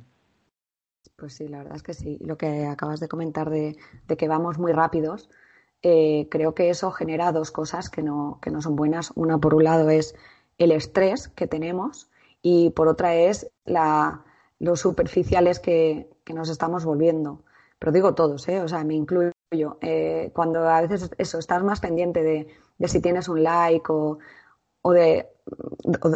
[1.16, 2.18] Pues sí, la verdad es que sí.
[2.20, 3.78] Lo que acabas de comentar de,
[4.18, 5.30] que vamos muy rápidos,
[5.84, 9.12] eh, creo que eso genera dos cosas que no, que no son buenas.
[9.16, 10.16] Una, por un lado, es
[10.58, 12.10] el estrés que tenemos
[12.42, 14.24] y por otra es la,
[14.60, 17.44] los superficiales que, que nos estamos volviendo
[17.80, 18.62] pero digo todos, ¿eh?
[18.62, 19.32] o sea, me incluyo.
[19.82, 22.48] Eh, cuando a veces eso, estás más pendiente de,
[22.88, 24.18] si tienes un like o,
[24.82, 25.28] o, de,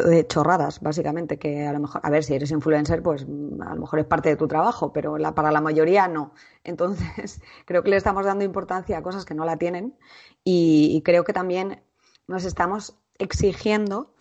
[0.06, 3.80] de, chorradas, básicamente, que a lo mejor, a ver, si eres influencer, pues a lo
[3.80, 6.32] mejor es parte de tu trabajo, pero la, para la mayoría no.
[6.64, 9.96] Entonces, creo que le estamos dando importancia a cosas que no la tienen
[10.44, 11.82] y, creo que también
[12.26, 14.14] nos estamos exigiendo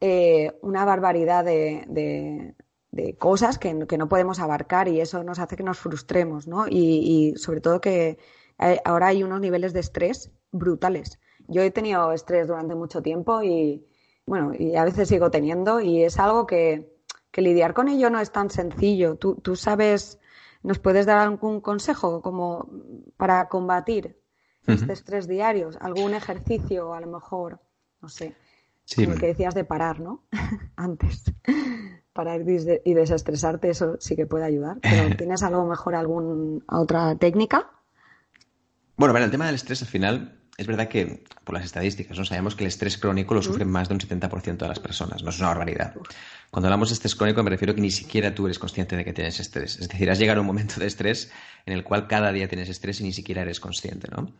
[0.00, 2.54] eh, una barbaridad de,
[2.92, 6.66] de cosas que, no podemos abarcar y eso nos hace que nos frustremos, ¿no?
[6.68, 8.18] Y, sobre todo que
[8.84, 11.18] ahora hay unos niveles de estrés brutales.
[11.52, 13.86] Yo he tenido estrés durante mucho tiempo y,
[14.26, 16.90] bueno, y a veces sigo teniendo y es algo que,
[17.34, 19.16] lidiar con ello no es tan sencillo.
[19.16, 20.18] Tú, tú sabes,
[20.62, 22.68] ¿nos puedes dar algún consejo como
[23.16, 24.20] para combatir
[24.66, 25.70] este estrés diario?
[25.80, 27.60] ¿Algún ejercicio a lo mejor?
[28.00, 28.34] No sé.
[28.84, 29.06] Sí.
[29.06, 30.24] Que decías de parar, ¿no?
[30.76, 31.24] Antes
[32.12, 34.78] para ir y desestresarte, eso sí que puede ayudar.
[34.82, 37.70] Pero ¿tienes algo mejor, alguna otra técnica?
[38.96, 42.24] Bueno, bueno, el tema del estrés al final es verdad que por las estadísticas no
[42.24, 45.30] sabemos que el estrés crónico lo sufren más de un 70% de las personas, no
[45.30, 45.94] es una barbaridad.
[46.50, 49.12] Cuando hablamos de estrés crónico me refiero que ni siquiera tú eres consciente de que
[49.12, 49.78] tienes estrés.
[49.78, 51.30] Es decir, has llegado a un momento de estrés
[51.64, 54.32] en el cual cada día tienes estrés y ni siquiera eres consciente, ¿no?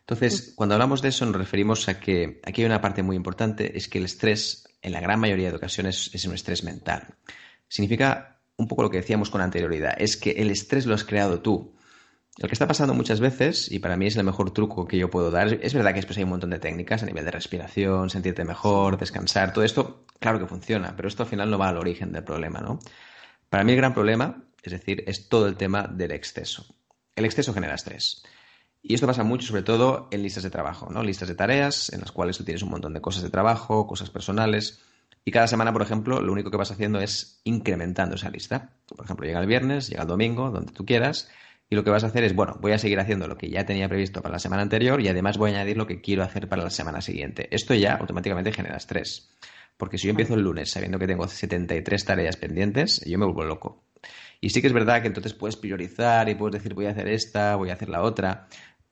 [0.00, 3.76] Entonces, cuando hablamos de eso nos referimos a que aquí hay una parte muy importante,
[3.76, 7.14] es que el estrés en la gran mayoría de ocasiones es un estrés mental.
[7.68, 11.42] Significa un poco lo que decíamos con anterioridad, es que el estrés lo has creado
[11.42, 11.74] tú.
[12.38, 15.10] Lo que está pasando muchas veces, y para mí es el mejor truco que yo
[15.10, 18.10] puedo dar, es verdad que después hay un montón de técnicas a nivel de respiración,
[18.10, 21.78] sentirte mejor, descansar, todo esto, claro que funciona, pero esto al final no va al
[21.78, 22.78] origen del problema, ¿no?
[23.48, 26.64] Para mí el gran problema, es decir, es todo el tema del exceso.
[27.16, 28.22] El exceso genera estrés.
[28.82, 31.02] Y esto pasa mucho, sobre todo en listas de trabajo, ¿no?
[31.02, 34.10] Listas de tareas en las cuales tú tienes un montón de cosas de trabajo, cosas
[34.10, 34.80] personales.
[35.24, 38.70] Y cada semana, por ejemplo, lo único que vas haciendo es incrementando esa lista.
[38.86, 41.28] Por ejemplo, llega el viernes, llega el domingo, donde tú quieras,
[41.70, 43.64] y lo que vas a hacer es, bueno, voy a seguir haciendo lo que ya
[43.64, 46.48] tenía previsto para la semana anterior y además voy a añadir lo que quiero hacer
[46.48, 47.48] para la semana siguiente.
[47.50, 49.30] Esto ya automáticamente genera estrés.
[49.76, 53.44] Porque si yo empiezo el lunes sabiendo que tengo 73 tareas pendientes, yo me vuelvo
[53.44, 53.84] loco.
[54.40, 57.08] Y sí que es verdad que entonces puedes priorizar y puedes decir voy a hacer
[57.08, 58.48] esta, voy a hacer la otra,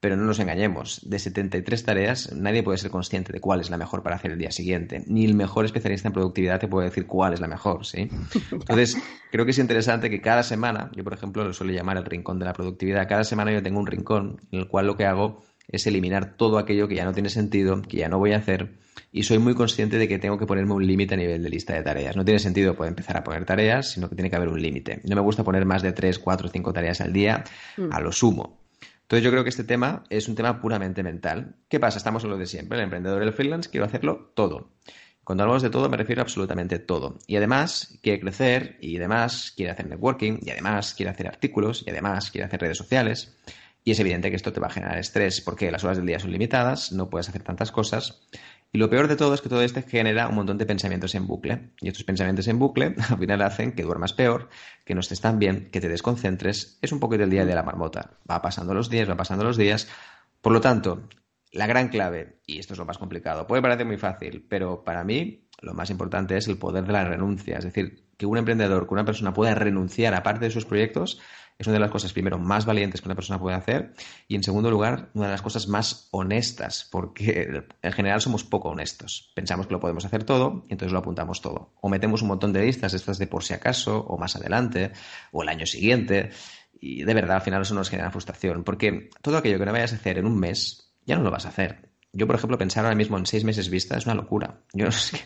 [0.07, 3.77] pero no nos engañemos, de 73 tareas nadie puede ser consciente de cuál es la
[3.77, 5.03] mejor para hacer el día siguiente.
[5.09, 8.09] Ni el mejor especialista en productividad te puede decir cuál es la mejor, ¿sí?
[8.53, 8.97] Entonces,
[9.33, 12.39] creo que es interesante que cada semana, yo por ejemplo lo suelo llamar el rincón
[12.39, 15.43] de la productividad, cada semana yo tengo un rincón en el cual lo que hago
[15.67, 18.77] es eliminar todo aquello que ya no tiene sentido, que ya no voy a hacer,
[19.11, 21.75] y soy muy consciente de que tengo que ponerme un límite a nivel de lista
[21.75, 22.15] de tareas.
[22.15, 25.01] No tiene sentido poder empezar a poner tareas, sino que tiene que haber un límite.
[25.03, 27.43] No me gusta poner más de 3, 4, 5 tareas al día,
[27.77, 27.89] mm.
[27.91, 28.66] a lo sumo.
[29.07, 31.55] Entonces yo creo que este tema es un tema puramente mental.
[31.69, 31.97] ¿Qué pasa?
[31.97, 32.77] Estamos en lo de siempre.
[32.77, 34.73] El emprendedor y el freelance quiero hacerlo todo.
[35.23, 37.17] Cuando hablamos de todo me refiero a absolutamente todo.
[37.29, 41.91] Y además quiere crecer y además quiere hacer networking y además quiere hacer artículos y
[41.91, 43.39] además quiere hacer redes sociales.
[43.85, 46.19] Y es evidente que esto te va a generar estrés porque las horas del día
[46.19, 48.23] son limitadas, no puedes hacer tantas cosas
[48.73, 51.27] y lo peor de todo es que todo esto genera un montón de pensamientos en
[51.27, 51.71] bucle.
[51.81, 54.49] Y estos pensamientos en bucle al final hacen que duermas peor,
[54.85, 56.79] que no estés tan bien, que te desconcentres.
[56.83, 58.19] Es un poco del día de la marmota.
[58.31, 59.89] Va pasando los días, va pasando los días.
[60.41, 61.09] Por lo tanto,
[61.53, 65.05] la gran clave, y esto es lo más complicado, puede parecer muy fácil, pero para
[65.05, 67.59] mí lo más importante es el poder de la renuncia.
[67.59, 71.21] Es decir, que un emprendedor, que una persona pueda renunciar a parte de sus proyectos
[71.59, 73.95] es una de las cosas, primero, más valientes que una persona puede hacer
[74.29, 78.69] y, en segundo lugar, una de las cosas más honestas, porque en general somos poco
[78.69, 79.33] honestos.
[79.35, 81.73] Pensamos que lo podemos hacer todo y entonces lo apuntamos todo.
[81.81, 84.93] O metemos un montón de listas, estas de por si acaso, o más adelante,
[85.33, 86.31] o el año siguiente,
[86.79, 89.93] y de verdad al final eso nos genera frustración, porque todo aquello que no vayas
[89.93, 91.96] a hacer en un mes, ya no lo vas a hacer.
[92.17, 94.62] Yo, por ejemplo, pensar ahora mismo en seis meses vista es una locura.
[94.73, 95.21] Yo no sé,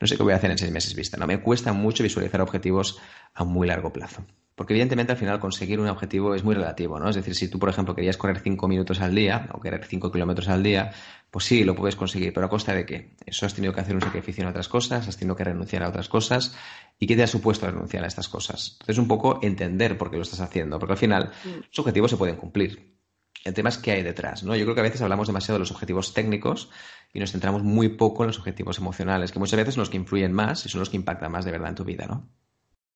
[0.00, 1.16] no sé qué voy a hacer en seis meses vista.
[1.16, 3.00] No me cuesta mucho visualizar objetivos
[3.34, 4.24] a muy largo plazo.
[4.54, 7.10] Porque evidentemente al final conseguir un objetivo es muy relativo, ¿no?
[7.10, 10.10] Es decir, si tú, por ejemplo, querías correr 5 minutos al día o querer 5
[10.12, 10.92] kilómetros al día,
[11.30, 13.16] pues sí, lo puedes conseguir, pero a costa de qué?
[13.26, 15.88] Eso has tenido que hacer un sacrificio en otras cosas, has tenido que renunciar a
[15.88, 16.56] otras cosas.
[16.98, 18.78] ¿Y qué te ha supuesto renunciar a estas cosas?
[18.80, 21.48] Entonces, un poco entender por qué lo estás haciendo, porque al final mm.
[21.68, 22.95] los objetivos se pueden cumplir.
[23.44, 24.56] El tema es qué hay detrás, ¿no?
[24.56, 26.70] Yo creo que a veces hablamos demasiado de los objetivos técnicos
[27.12, 29.96] y nos centramos muy poco en los objetivos emocionales, que muchas veces son los que
[29.96, 32.28] influyen más y son los que impactan más de verdad en tu vida, ¿no?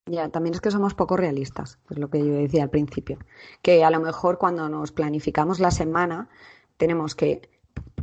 [0.06, 3.18] Ya, también es que somos poco realistas, es lo que yo decía al principio.
[3.62, 6.28] Que a lo mejor cuando nos planificamos la semana,
[6.76, 7.48] tenemos que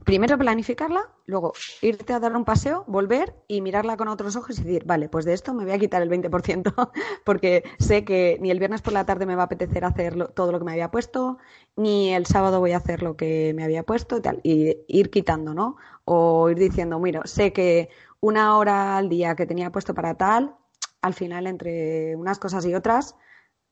[0.07, 1.51] primero planificarla, luego
[1.81, 5.25] irte a dar un paseo, volver y mirarla con otros ojos y decir, vale, pues
[5.25, 6.73] de esto me voy a quitar el 20%
[7.25, 10.53] porque sé que ni el viernes por la tarde me va a apetecer hacer todo
[10.53, 11.39] lo que me había puesto,
[11.75, 14.39] ni el sábado voy a hacer lo que me había puesto y tal.
[14.43, 15.75] Y ir quitando, ¿no?
[16.05, 17.89] O ir diciendo, mira, sé que
[18.21, 20.55] una hora al día que tenía puesto para tal,
[21.01, 23.15] al final entre unas cosas y otras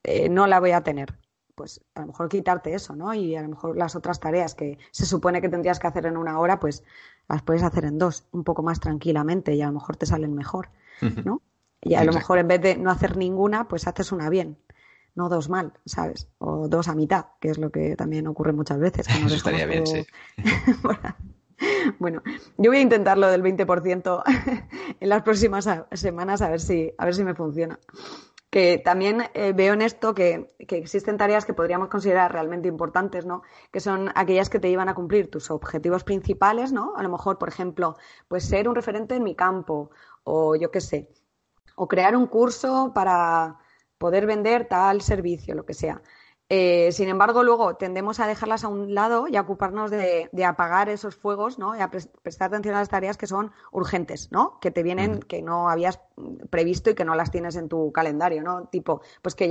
[0.03, 1.17] eh, no la voy a tener.
[1.55, 3.13] Pues a lo mejor quitarte eso, ¿no?
[3.13, 6.17] Y a lo mejor las otras tareas que se supone que tendrías que hacer en
[6.17, 6.83] una hora, pues
[7.29, 10.33] las puedes hacer en dos, un poco más tranquilamente y a lo mejor te salen
[10.33, 10.69] mejor,
[11.23, 11.41] ¿no?
[11.81, 14.57] Y a lo mejor en vez de no hacer ninguna, pues haces una bien,
[15.15, 16.27] no dos mal, ¿sabes?
[16.39, 19.07] O dos a mitad, que es lo que también ocurre muchas veces.
[19.07, 20.05] Que Eso estaría bien, sí.
[21.99, 22.21] Bueno,
[22.57, 24.23] yo voy a intentar lo del 20%
[24.99, 27.79] en las próximas semanas a ver si, a ver si me funciona.
[28.55, 33.41] Que también eh, veo en esto que, existen tareas que podríamos considerar realmente importantes, ¿no?
[33.69, 36.93] Que son aquellas que te llevan a cumplir tus objetivos principales, ¿no?
[36.95, 37.97] A lo mejor, por ejemplo,
[38.29, 39.91] pues ser un referente en mi campo,
[40.23, 41.09] o yo qué sé,
[41.75, 43.57] o crear un curso para
[43.97, 46.01] poder vender tal servicio, lo que sea.
[46.47, 50.89] Eh, sin embargo, luego tendemos a dejarlas a un lado y a ocuparnos de, apagar
[50.89, 51.75] esos fuegos, ¿no?
[51.75, 54.59] Y a prestar atención a las tareas que son urgentes, ¿no?
[54.59, 55.99] Que te vienen, que no habías
[56.51, 58.67] previsto y que no las tienes en tu calendario, ¿no?
[58.67, 59.47] Tipo, pues que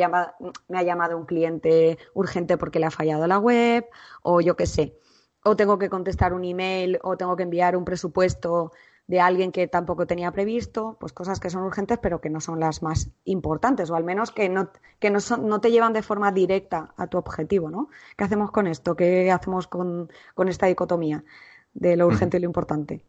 [0.69, 3.87] me ha llamado un cliente urgente porque le ha fallado la web,
[4.23, 4.97] o yo qué sé.
[5.43, 8.71] O tengo que contestar un email, o tengo que enviar un presupuesto
[9.07, 12.59] de alguien que tampoco tenía previsto, pues cosas que son urgentes pero que no son
[12.59, 16.03] las más importantes o al menos que no, que no, son, no te llevan de
[16.03, 17.89] forma directa a tu objetivo, ¿no?
[18.17, 18.97] ¿Qué hacemos con esto?
[18.97, 21.23] ¿Qué hacemos con, con esta dicotomía
[21.75, 23.05] de lo urgente y lo importante?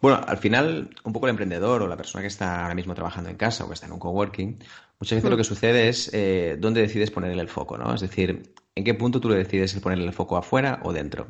[0.00, 3.30] Bueno, al final, un poco el emprendedor o la persona que está ahora mismo trabajando
[3.30, 4.58] en casa o que está en un coworking,
[5.00, 5.38] muchas veces lo mm.
[5.38, 7.92] que sucede es eh, dónde decides ponerle el foco, ¿no?
[7.92, 11.26] Es decir, en qué punto tú le decides ponerle el foco afuera o dentro.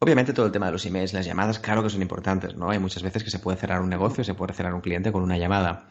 [0.00, 2.70] Obviamente todo el tema de los emails, las llamadas, claro que son importantes, ¿no?
[2.70, 5.22] Hay muchas veces que se puede cerrar un negocio, se puede cerrar un cliente con
[5.22, 5.88] una llamada.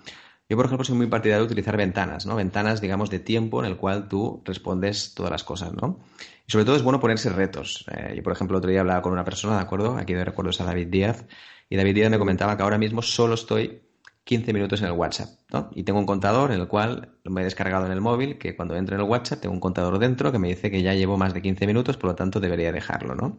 [0.50, 2.38] Yo, por ejemplo, soy muy partidario de utilizar ventanas, ¿no?
[2.38, 6.00] Ventanas, digamos, de tiempo en el cual tú respondes todas las cosas, ¿no?
[6.48, 7.86] Y sobre todo es bueno ponerse retos.
[7.92, 9.98] Eh, yo, por ejemplo, el otro día hablaba con una persona, ¿de acuerdo?
[9.98, 11.26] Aquí de recuerdo es a David Díaz,
[11.70, 13.82] y David Díaz me comentaba que ahora mismo solo estoy
[14.24, 15.70] 15 minutos en el WhatsApp, ¿no?
[15.76, 18.78] Y tengo un contador en el cual me he descargado en el móvil, que cuando
[18.78, 21.34] entro en el WhatsApp tengo un contador dentro que me dice que ya llevo más
[21.34, 23.38] de 15 minutos, por lo tanto debería dejarlo, ¿no?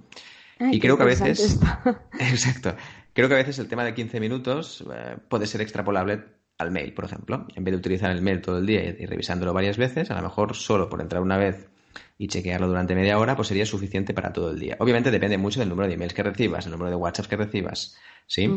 [0.61, 1.61] Y creo que a veces...
[2.19, 2.75] Exacto.
[3.13, 6.25] Creo que a veces el tema de 15 minutos eh, puede ser extrapolable
[6.59, 7.47] al mail, por ejemplo.
[7.55, 10.23] En vez de utilizar el mail todo el día y, revisándolo varias veces, a lo
[10.23, 11.69] mejor solo por entrar una vez
[12.17, 14.77] y chequearlo durante media hora, pues sería suficiente para todo el día.
[14.81, 17.97] Obviamente depende mucho del número de emails que recibas, el número de WhatsApp que recibas,
[18.27, 18.51] ¿sí?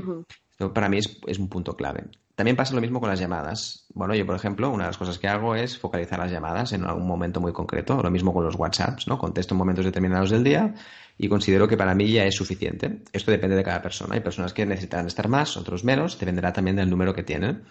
[0.51, 2.03] Esto para mí es, un punto clave.
[2.35, 3.85] También pasa lo mismo con las llamadas.
[3.93, 6.83] Bueno, yo, por ejemplo, una de las cosas que hago es focalizar las llamadas en
[6.85, 8.01] algún momento muy concreto.
[8.01, 9.17] Lo mismo con los WhatsApps, ¿no?
[9.17, 10.73] Contesto en momentos determinados del día
[11.21, 13.03] y considero que para mí ya es suficiente.
[13.13, 14.15] Esto depende de cada persona.
[14.15, 17.61] Hay personas que necesitarán estar más, otros menos, dependerá también del número que tienen.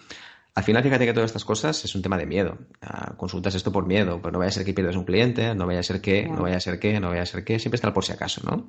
[0.55, 2.59] Al final, fíjate que todas estas cosas es un tema de miedo.
[2.81, 5.67] Ah, consultas esto por miedo, pero no vaya a ser que pierdas un cliente, no
[5.67, 7.75] vaya a ser que, no vaya a ser que, no vaya a ser que, siempre
[7.75, 8.69] está por si acaso, ¿no?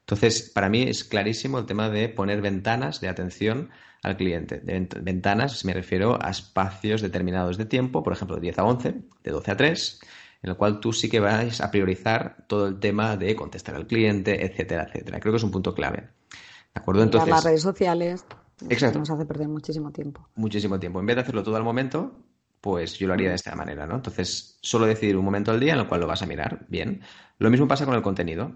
[0.00, 3.70] Entonces, para mí es clarísimo el tema de poner ventanas de atención
[4.02, 4.58] al cliente.
[4.58, 8.94] De ventanas, me refiero a espacios determinados de tiempo, por ejemplo, de 10 a 11,
[9.22, 10.00] de 12 a 3,
[10.42, 13.86] en el cual tú sí que vas a priorizar todo el tema de contestar al
[13.86, 15.20] cliente, etcétera, etcétera.
[15.20, 16.08] Creo que es un punto clave.
[16.74, 17.02] ¿De acuerdo?
[17.02, 18.24] Entonces, las redes sociales.
[18.68, 18.98] Exacto.
[18.98, 20.28] Nos hace perder muchísimo tiempo.
[20.34, 21.00] Muchísimo tiempo.
[21.00, 22.12] En vez de hacerlo todo al momento,
[22.60, 23.96] pues yo lo haría de esta manera, ¿no?
[23.96, 26.66] Entonces, solo decidir un momento al día en el cual lo vas a mirar.
[26.68, 27.00] Bien.
[27.38, 28.52] Lo mismo pasa con el contenido.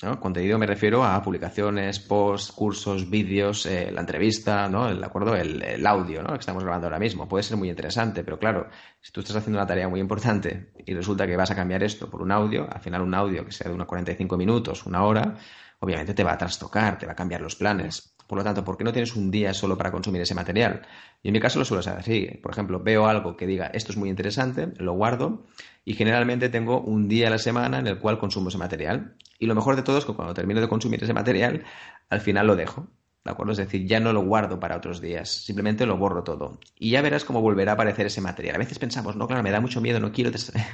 [0.00, 4.88] Contenido me refiero a publicaciones, posts, cursos, vídeos, eh, la entrevista, ¿no?
[4.88, 5.36] El, acuerdo?
[5.36, 6.32] El, audio, ¿no?
[6.32, 7.28] Que estamos grabando ahora mismo.
[7.28, 10.94] Puede ser muy interesante, pero claro, si tú estás haciendo una tarea muy importante y
[10.94, 13.68] resulta que vas a cambiar esto por un audio, al final un audio que sea
[13.68, 15.36] de unos 45 minutos, una hora,
[15.80, 18.16] obviamente te va a trastocar, te va a cambiar los planes.
[18.30, 20.82] Por lo tanto, ¿por qué no tienes un día solo para consumir ese material?
[21.20, 22.38] Y en mi caso lo suelo hacer así.
[22.40, 25.48] Por ejemplo, veo algo que diga esto es muy interesante, lo guardo
[25.84, 29.16] y generalmente tengo un día a la semana en el cual consumo ese material.
[29.40, 31.64] Y lo mejor de todo es que cuando termino de consumir ese material,
[32.08, 32.86] al final lo dejo.
[33.24, 33.50] ¿De acuerdo?
[33.50, 36.60] Es decir, ya no lo guardo para otros días, simplemente lo borro todo.
[36.78, 38.54] Y ya verás cómo volverá a aparecer ese material.
[38.54, 40.30] A veces pensamos, no, claro, me da mucho miedo, no quiero,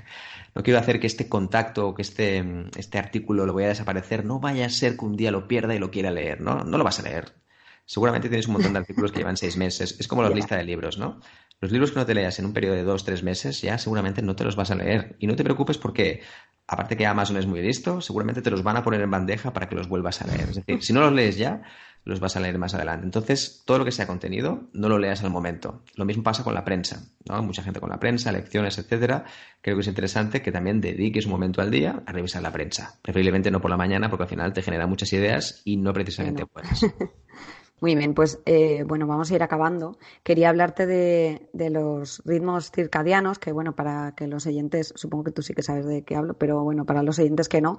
[0.55, 2.45] no quiero hacer que este contacto que este,
[2.77, 4.27] este artículo lo voy a desaparecer.
[4.27, 6.63] No vaya a ser que un día lo pierda y lo quiera leer, ¿no?
[6.63, 7.46] No lo vas a leer
[7.87, 9.97] seguramente tienes un montón de artículos que llevan seis meses.
[9.99, 11.21] Es como la lista de libros, ¿no?
[11.61, 14.21] Los libros que no te leas en un periodo de dos, tres meses, ya seguramente
[14.21, 15.17] no te los vas a leer.
[15.19, 16.21] Y no te preocupes porque,
[16.67, 19.67] aparte que Amazon es muy listo, seguramente te los van a poner en bandeja para
[19.67, 20.51] que los vuelvas a leer.
[20.51, 21.63] Es decir, si no los lees ya,
[22.05, 23.05] los vas a leer más adelante.
[23.05, 25.83] Entonces, todo lo que sea contenido, no lo leas al momento.
[25.97, 27.43] Lo mismo pasa con la prensa, ¿no?
[27.43, 29.25] Mucha gente con la prensa, lecciones, etcétera.
[29.63, 32.99] Creo que es interesante que también dediques un momento al día a revisar la prensa.
[33.03, 36.47] Preferiblemente no por la mañana, porque al final te genera muchas ideas y no precisamente
[36.47, 36.87] puedes.
[37.81, 39.99] Muy bien, pues eh, bueno, vamos a ir acabando.
[40.23, 45.43] Quería hablarte de, los ritmos circadianos, que bueno, para que los oyentes, supongo que tú
[45.43, 47.77] sí que sabes de qué hablo, pero bueno, para los oyentes que no,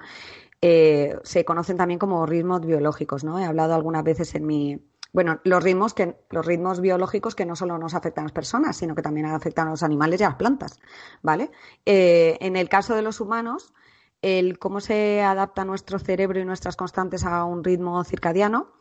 [0.62, 3.40] eh, se conocen también como ritmos biológicos, ¿no?
[3.40, 4.80] He hablado algunas veces en mi,
[5.14, 8.78] bueno, los ritmos que los ritmos biológicos que no solo nos afectan a las personas,
[8.78, 10.80] sino que también afectan a los animales y a las plantas,
[11.24, 11.50] ¿vale?
[11.88, 13.74] Eh, en el caso de los humanos,
[14.22, 18.74] el cómo se adapta nuestro cerebro y nuestras constantes a un ritmo circadiano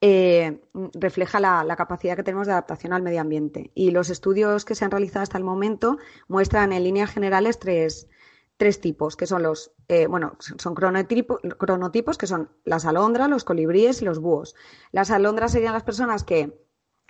[0.00, 0.60] eh,
[0.94, 3.72] refleja la, capacidad que tenemos de adaptación al medio ambiente.
[3.74, 8.08] Y los estudios que se han realizado hasta el momento muestran en líneas generales tres,
[8.56, 14.00] tres tipos, que son los, eh, bueno, son cronotipos, que son las alondras, los colibríes
[14.02, 14.54] y los búhos.
[14.92, 16.56] Las alondras serían las personas que,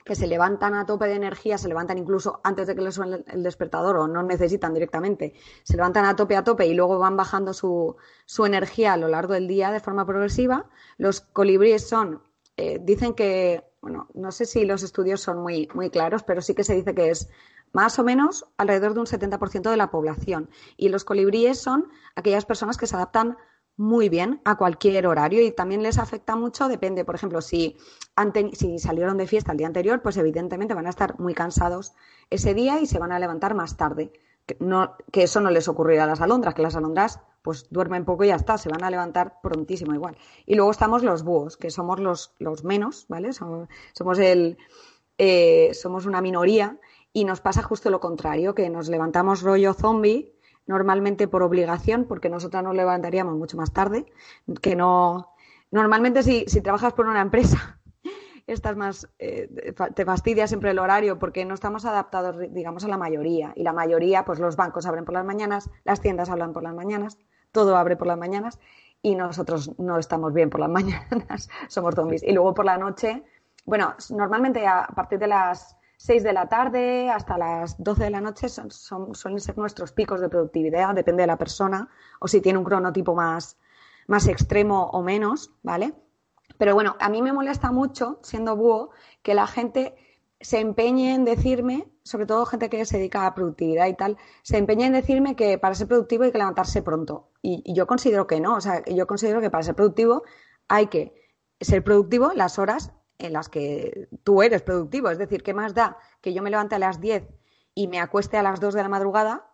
[0.04, 3.22] que se levantan a tope de energía, se levantan incluso antes de que les suene
[3.26, 7.18] el despertador o no necesitan directamente, se levantan a tope a tope y luego van
[7.18, 10.70] bajando su, su energía a lo largo del día de forma progresiva.
[10.96, 12.22] Los colibríes son
[12.58, 16.54] eh, dicen que, bueno, no sé si los estudios son muy, muy claros, pero sí
[16.54, 17.30] que se dice que es
[17.72, 20.50] más o menos alrededor de un 70% de la población.
[20.76, 23.36] Y los colibríes son aquellas personas que se adaptan
[23.76, 27.76] muy bien a cualquier horario y también les afecta mucho, depende, por ejemplo, si,
[28.54, 31.94] si salieron de fiesta el día anterior, pues evidentemente van a estar muy cansados
[32.28, 34.12] ese día y se van a levantar más tarde.
[34.46, 34.58] Que,
[35.12, 38.26] que eso no les ocurrirá a las alondras, que las alondras pues duermen poco y
[38.26, 40.18] ya está, se van a levantar prontísimo igual.
[40.44, 43.32] Y luego estamos los búhos, que somos los, los menos, ¿vale?
[43.32, 44.58] Somos, el,
[45.16, 46.78] eh, somos una minoría
[47.10, 50.36] y nos pasa justo lo contrario, que nos levantamos rollo zombie,
[50.66, 54.04] normalmente por obligación, porque nosotras nos levantaríamos mucho más tarde,
[54.60, 55.32] que no...
[55.70, 57.80] Normalmente si, si trabajas por una empresa,
[58.46, 62.98] estás más, eh, te fastidia siempre el horario porque no estamos adaptados, digamos, a la
[62.98, 63.54] mayoría.
[63.56, 66.74] Y la mayoría, pues los bancos abren por las mañanas, las tiendas hablan por las
[66.74, 67.16] mañanas,
[67.52, 68.58] todo abre por las mañanas
[69.02, 72.22] y nosotros no estamos bien por las mañanas, somos zombies.
[72.22, 73.22] Y luego por la noche,
[73.64, 78.20] bueno, normalmente a partir de las 6 de la tarde hasta las 12 de la
[78.20, 78.70] noche son,
[79.14, 81.88] suelen ser nuestros picos de productividad, depende de la persona,
[82.20, 83.58] o si tiene un cronotipo más,
[84.06, 85.94] más extremo o menos, ¿vale?
[86.56, 88.90] Pero bueno, a mí me molesta mucho, siendo búho,
[89.22, 89.96] que la gente
[90.40, 94.56] se empeñe en decirme, sobre todo gente que se dedica a productividad y tal, se
[94.56, 97.30] empeñe en decirme que para ser productivo hay que levantarse pronto.
[97.42, 100.22] Y, y, yo considero que no, o sea, yo considero que para ser productivo
[100.68, 101.14] hay que
[101.60, 105.10] ser productivo las horas en las que tú eres productivo.
[105.10, 107.28] Es decir, ¿qué más da que yo me levante a las 10
[107.74, 109.50] y me acueste a las 2 de la madrugada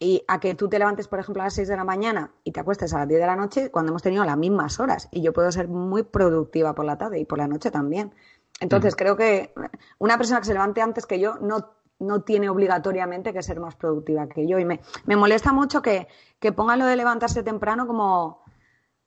[0.00, 2.52] y a que tú te levantes, por ejemplo, a las 6 de la mañana y
[2.52, 5.08] te acuestes a las 10 de la noche cuando hemos tenido las mismas horas?
[5.10, 8.14] Y yo puedo ser muy productiva por la tarde y por la noche también.
[8.60, 9.52] Entonces, creo que
[9.98, 13.76] una persona que se levante antes que yo no, no tiene obligatoriamente que ser más
[13.76, 14.58] productiva que yo.
[14.58, 18.42] Y me, me molesta mucho que, que, pongan lo de levantarse temprano como,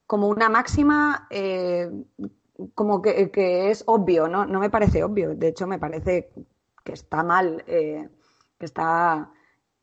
[0.06, 1.92] como una máxima, eh,
[2.76, 4.46] como que, que, es obvio, ¿no?
[4.46, 5.36] No me parece obvio.
[5.36, 6.32] De hecho, me parece
[6.84, 8.10] que está mal, eh,
[8.58, 9.32] que está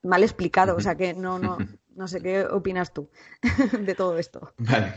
[0.03, 0.77] mal explicado.
[0.77, 1.59] O sea, que no, no,
[1.95, 3.11] no sé qué opinas tú
[3.81, 4.53] de todo esto.
[4.59, 4.95] Vale.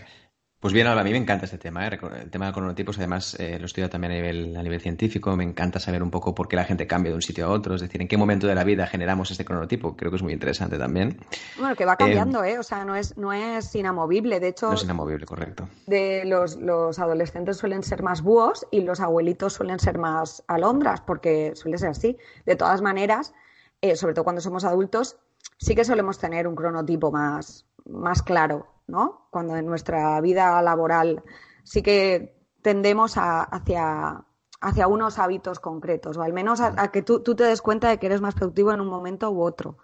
[0.62, 2.00] Pues bien, ahora a mí me encanta este tema, ¿eh?
[2.22, 5.44] el tema de cronotipos, además eh, lo estudio también a nivel, a nivel científico, me
[5.44, 7.82] encanta saber un poco por qué la gente cambia de un sitio a otro, es
[7.82, 10.78] decir, en qué momento de la vida generamos este cronotipo, creo que es muy interesante
[10.78, 11.18] también.
[11.58, 12.60] Bueno, que va cambiando, ¿eh?
[12.60, 14.68] O sea, no es, no es inamovible, de hecho...
[14.68, 15.68] No es inamovible, correcto.
[15.88, 21.02] De los, los adolescentes suelen ser más búhos y los abuelitos suelen ser más alondras,
[21.02, 22.20] porque suele ser así.
[22.46, 23.34] De todas maneras,
[23.82, 25.18] eh, sobre todo cuando somos adultos,
[25.58, 29.28] sí que solemos tener un cronotipo más, más claro ¿no?
[29.32, 31.24] Cuando en nuestra vida laboral
[31.64, 34.24] sí que tendemos hacia,
[34.62, 38.06] hacia unos hábitos concretos, o al menos a, que tú, te des cuenta de que
[38.06, 39.78] eres más productivo en un momento u otro.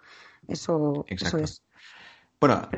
[0.46, 1.62] Eso, eso es.
[2.40, 2.68] Bueno,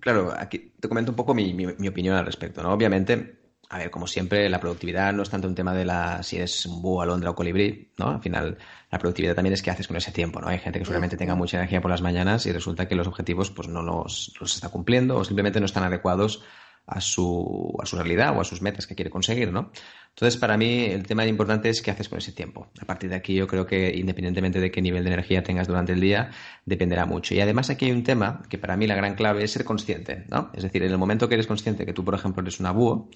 [0.00, 2.72] claro, aquí te comento un poco mi, mi, opinión al respecto, ¿no?
[2.72, 3.39] Obviamente,
[3.72, 6.66] a ver, como siempre, la productividad no es tanto un tema de la si eres
[6.66, 8.10] un búho, alondra o colibrí, ¿no?
[8.10, 8.58] Al final,
[8.90, 10.48] la productividad también es qué haces con ese tiempo, ¿no?
[10.48, 13.52] Hay gente que seguramente tenga mucha energía por las mañanas y resulta que los objetivos
[13.52, 16.42] pues no los, los está cumpliendo o simplemente no están adecuados
[16.86, 19.70] a su, a su realidad o a sus metas que quiere conseguir, ¿no?
[20.08, 22.68] Entonces, para mí, el tema importante es qué haces con ese tiempo.
[22.80, 25.92] A partir de aquí, yo creo que independientemente de qué nivel de energía tengas durante
[25.92, 26.30] el día,
[26.66, 27.34] dependerá mucho.
[27.34, 30.24] Y además, aquí hay un tema que para mí la gran clave es ser consciente,
[30.28, 30.50] ¿no?
[30.52, 33.08] Es decir, en el momento que eres consciente que tú, por ejemplo, eres una búho,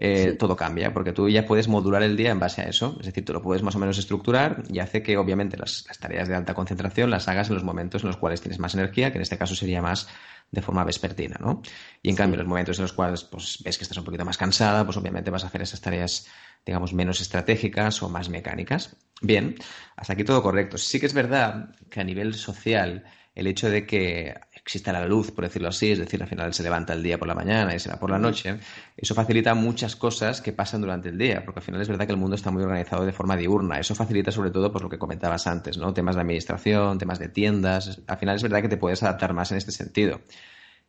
[0.00, 2.96] eh, todo cambia, porque tú ya puedes modular el día en base a eso.
[3.00, 6.28] Es decir, tú lo puedes más o menos estructurar y hace que, obviamente, las, tareas
[6.28, 9.18] de alta concentración las hagas en los momentos en los cuales tienes más energía, que
[9.18, 10.08] en este caso sería más
[10.52, 11.62] de forma vespertina, ¿no?
[12.00, 14.24] Y en cambio, en los momentos en los cuales pues, ves que estás un poquito
[14.24, 16.28] más cansada, pues obviamente vas a hacer esas tareas,
[16.64, 18.96] digamos, menos estratégicas o más mecánicas.
[19.20, 19.56] Bien,
[19.96, 20.78] hasta aquí todo correcto.
[20.78, 24.34] Sí que es verdad que a nivel social, el hecho de que
[24.68, 27.26] exista la luz, por decirlo así, es decir, al final se levanta el día por
[27.26, 28.58] la mañana y se va por la noche,
[28.94, 32.12] eso facilita muchas cosas que pasan durante el día, porque al final es verdad que
[32.12, 33.78] el mundo está muy organizado de forma diurna.
[33.78, 35.94] Eso facilita sobre todo pues, lo que comentabas antes, ¿no?
[35.94, 38.02] Temas de administración, temas de tiendas.
[38.06, 40.20] Al final es verdad que te puedes adaptar más en este sentido.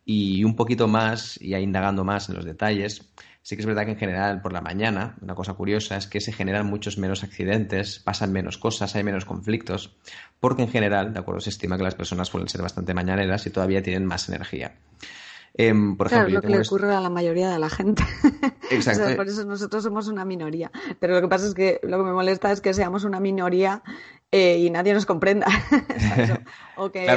[0.04, 3.10] Y un poquito más, y ahí indagando más en los detalles,
[3.42, 6.22] Sí que es verdad que en general por la mañana, una cosa curiosa es que
[6.22, 9.96] se generan muchos menos accidentes, pasan menos cosas, hay menos conflictos,
[10.40, 13.50] porque en general, de acuerdo, se estima que las personas suelen ser bastante mañaneras y
[13.50, 14.76] todavía tienen más energía.
[15.54, 18.04] Em, por ejemplo, claro, lo que le ocurre a la mayoría de la gente.
[18.72, 19.16] Exacto.
[19.16, 20.72] por eso nosotros somos una minoría.
[21.00, 23.84] Pero lo que pasa es que lo que me molesta es que seamos una minoría
[24.32, 25.48] eh, y nadie nos comprenda.
[26.78, 27.08] o que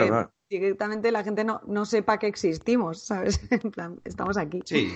[0.49, 3.41] directamente la gente no, no sepa que existimos, ¿sabes?
[3.51, 4.61] en plan, estamos aquí.
[4.65, 4.91] Sí,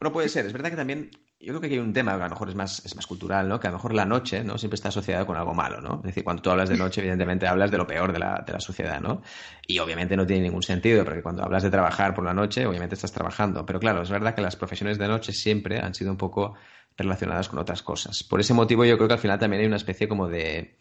[0.00, 0.46] bueno, puede ser.
[0.46, 2.54] Es verdad que también yo creo que hay un tema que a lo mejor es
[2.54, 3.60] más, es más cultural, ¿no?
[3.60, 4.58] Que a lo mejor la noche, ¿no?
[4.58, 5.96] Siempre está asociada con algo malo, ¿no?
[5.96, 8.52] Es decir, cuando tú hablas de noche, evidentemente hablas de lo peor de la, de
[8.52, 9.22] la sociedad, ¿no?
[9.66, 12.96] Y obviamente no tiene ningún sentido, porque cuando hablas de trabajar por la noche, obviamente
[12.96, 13.64] estás trabajando.
[13.66, 16.54] Pero claro, es verdad que las profesiones de noche siempre han sido un poco
[16.96, 18.24] relacionadas con otras cosas.
[18.24, 20.76] Por ese motivo yo creo que al final también hay una especie como de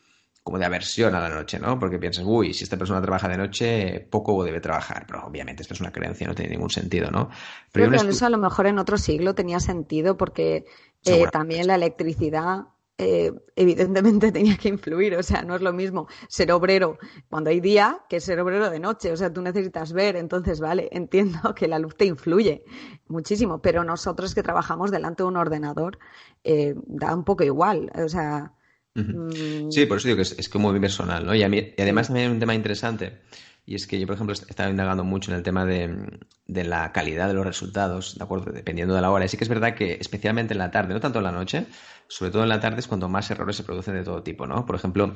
[0.48, 1.78] como de aversión a la noche, ¿no?
[1.78, 5.04] Porque piensas, uy, si esta persona trabaja de noche, poco debe trabajar.
[5.06, 7.30] Pero obviamente esto es una creencia, no tiene ningún sentido, ¿no?
[7.74, 10.64] Pero Creo que eso a lo mejor en otro siglo tenía sentido porque
[11.04, 12.60] eh, también la electricidad
[12.98, 17.60] eh, evidentemente tenía que influir, o sea, no es lo mismo ser obrero cuando hay
[17.60, 21.68] día que ser obrero de noche, o sea, tú necesitas ver, entonces, vale, entiendo que
[21.68, 22.64] la luz te influye
[23.10, 26.00] muchísimo, pero nosotros que trabajamos delante de un ordenador,
[26.46, 28.54] eh, da un poco igual, o sea,
[28.98, 29.72] Mm.
[29.72, 31.36] Sí, por eso digo que es, como muy personal, ¿no?
[31.36, 33.20] Y, además también hay un tema interesante,
[33.66, 37.28] y es que yo, por ejemplo, estaba indagando mucho en el tema de, la calidad
[37.28, 38.52] de los resultados, ¿de acuerdo?
[38.52, 39.26] Dependiendo de la hora.
[39.26, 41.66] Y sí que es verdad que, especialmente en la tarde, no tanto en la noche,
[42.08, 44.66] sobre todo en la tarde es cuando más errores se producen de todo tipo, ¿no?
[44.66, 45.14] Por ejemplo,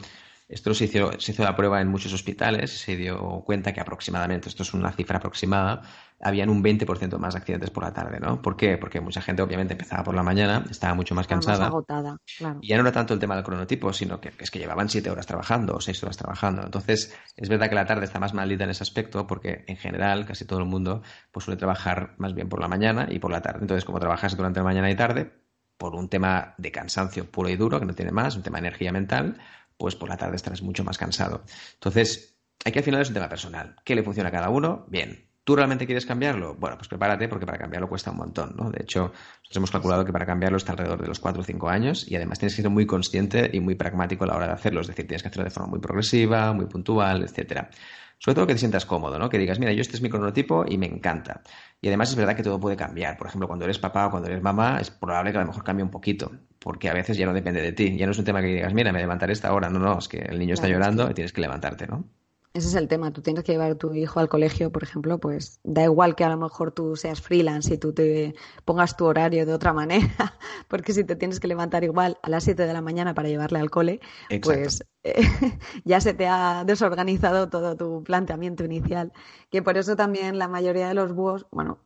[0.51, 4.49] Esto se hizo, se hizo la prueba en muchos hospitales, se dio cuenta que aproximadamente,
[4.49, 5.81] esto es una cifra aproximada,
[6.19, 8.41] habían un 20% más de accidentes por la tarde, ¿no?
[8.41, 8.77] ¿Por qué?
[8.77, 11.59] Porque mucha gente obviamente empezaba por la mañana, estaba mucho más cansada.
[11.59, 12.59] Más agotada, claro.
[12.61, 15.09] Y ya no era tanto el tema del cronotipo, sino que es que llevaban siete
[15.09, 16.63] horas trabajando o seis horas trabajando.
[16.63, 20.25] Entonces, es verdad que la tarde está más maldita en ese aspecto porque en general
[20.25, 23.41] casi todo el mundo pues, suele trabajar más bien por la mañana y por la
[23.41, 23.59] tarde.
[23.61, 25.31] Entonces, como trabajas durante la mañana y tarde,
[25.77, 28.67] por un tema de cansancio puro y duro, que no tiene más, un tema de
[28.67, 29.39] energía mental,
[29.81, 31.43] pues por la tarde estarás mucho más cansado.
[31.73, 33.75] Entonces, aquí al final es un tema personal.
[33.83, 34.85] ¿Qué le funciona a cada uno?
[34.87, 35.27] Bien.
[35.43, 36.53] ¿Tú realmente quieres cambiarlo?
[36.53, 38.69] Bueno, pues prepárate porque para cambiarlo cuesta un montón, ¿no?
[38.69, 41.67] De hecho, nosotros hemos calculado que para cambiarlo está alrededor de los 4 o 5
[41.67, 44.53] años y además tienes que ser muy consciente y muy pragmático a la hora de
[44.53, 44.81] hacerlo.
[44.81, 47.71] Es decir, tienes que hacerlo de forma muy progresiva, muy puntual, etcétera.
[48.19, 49.29] Sobre todo que te sientas cómodo, ¿no?
[49.29, 51.41] Que digas, mira, yo este es mi cronotipo y me encanta.
[51.81, 53.17] Y además es verdad que todo puede cambiar.
[53.17, 55.63] Por ejemplo, cuando eres papá o cuando eres mamá, es probable que a lo mejor
[55.63, 57.97] cambie un poquito, porque a veces ya no depende de ti.
[57.97, 59.69] Ya no es un tema que digas, mira, me levantaré esta hora.
[59.69, 62.05] No, no, es que el niño está llorando y tienes que levantarte, ¿no?
[62.53, 63.11] Ese es el tema.
[63.11, 66.25] Tú tienes que llevar a tu hijo al colegio, por ejemplo, pues da igual que
[66.25, 68.35] a lo mejor tú seas freelance y tú te
[68.65, 70.09] pongas tu horario de otra manera,
[70.67, 73.59] porque si te tienes que levantar igual a las 7 de la mañana para llevarle
[73.59, 74.01] al cole,
[74.43, 75.21] pues eh,
[75.85, 79.13] ya se te ha desorganizado todo tu planteamiento inicial.
[79.49, 81.79] Que por eso también la mayoría de los búhos, bueno,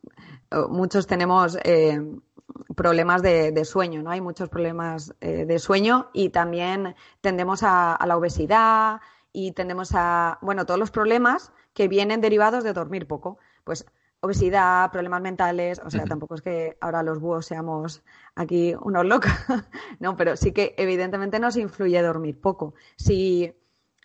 [0.68, 2.00] muchos tenemos eh,
[2.74, 4.10] problemas de, sueño, ¿no?
[4.10, 9.00] Hay muchos problemas eh, de sueño y también tendemos a la obesidad
[9.38, 13.36] y tendemos a, bueno, todos los problemas que vienen derivados de dormir poco.
[13.64, 13.84] Pues
[14.20, 18.02] obesidad, problemas mentales, o sea, tampoco es que ahora los búhos seamos
[18.34, 19.30] aquí unos locos,
[20.00, 22.72] no, pero sí que evidentemente nos influye dormir poco.
[22.96, 23.54] Si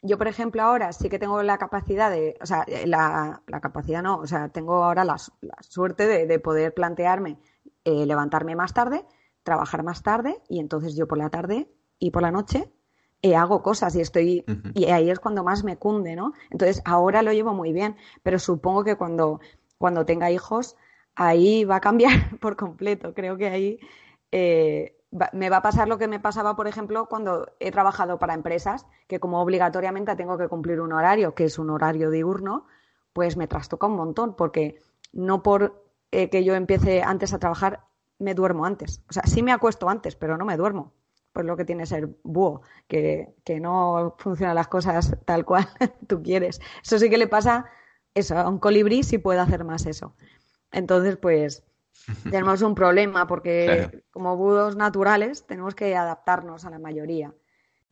[0.02, 4.18] yo, por ejemplo, ahora sí que tengo la capacidad de, o sea, la, capacidad no,
[4.18, 5.16] o sea, tengo ahora la,
[5.62, 7.40] suerte de, poder plantearme
[7.86, 9.06] eh, levantarme más tarde,
[9.44, 12.70] trabajar más tarde y entonces yo por la tarde y por la noche
[13.22, 14.44] eh, hago cosas y estoy
[14.74, 16.34] y ahí es cuando más me cunde, ¿no?
[16.50, 19.40] Entonces ahora lo llevo muy bien, pero supongo que cuando,
[19.78, 20.76] cuando tenga hijos
[21.16, 23.14] ahí va a cambiar por completo.
[23.14, 23.80] Creo que ahí
[24.32, 24.98] eh,
[25.34, 28.88] me va a pasar lo que me pasaba, por ejemplo, cuando he trabajado para empresas,
[29.08, 32.66] que como obligatoriamente tengo que cumplir un horario, que es un horario diurno,
[33.14, 34.80] pues me trastoca un montón, porque
[35.12, 37.82] no por eh, que yo empiece antes a trabajar
[38.20, 39.04] me duermo antes.
[39.10, 40.94] O sea, sí me acuesto antes, pero no me duermo
[41.34, 45.68] pues lo que tiene ser búho, que, no funcionan las cosas tal cual
[46.08, 46.62] tú quieres.
[46.84, 47.66] Eso sí que le pasa,
[48.14, 50.16] eso, a un colibrí sí puede hacer más eso.
[50.72, 51.64] Entonces, pues
[52.30, 57.34] tenemos un problema porque como búhos naturales tenemos que adaptarnos a la mayoría.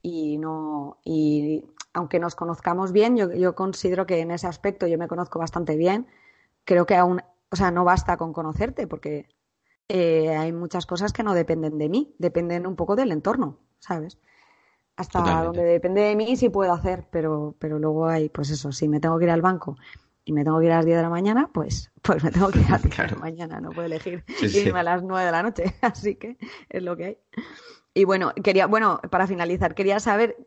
[0.01, 4.97] Y no, y aunque nos conozcamos bien, yo, yo considero que en ese aspecto yo
[4.97, 6.07] me conozco bastante bien.
[6.63, 7.21] Creo que aún,
[7.51, 9.27] o sea, no basta con conocerte, porque
[9.91, 14.19] eh, hay muchas cosas que no dependen de mí, dependen un poco del entorno, ¿sabes?
[14.95, 18.87] Hasta donde depende de mí sí puedo hacer, pero, pero luego hay, pues eso, si
[18.87, 19.77] me tengo que ir al banco
[20.25, 22.49] y me tengo que ir a las 10 de la mañana, pues, pues me tengo
[22.49, 25.25] que ir a las 10 de la mañana, no puedo elegir irme a las 9
[25.25, 26.37] de la noche, así que
[26.69, 27.17] es lo que hay.
[27.95, 30.37] Y bueno, quería, bueno, para finalizar, quería saber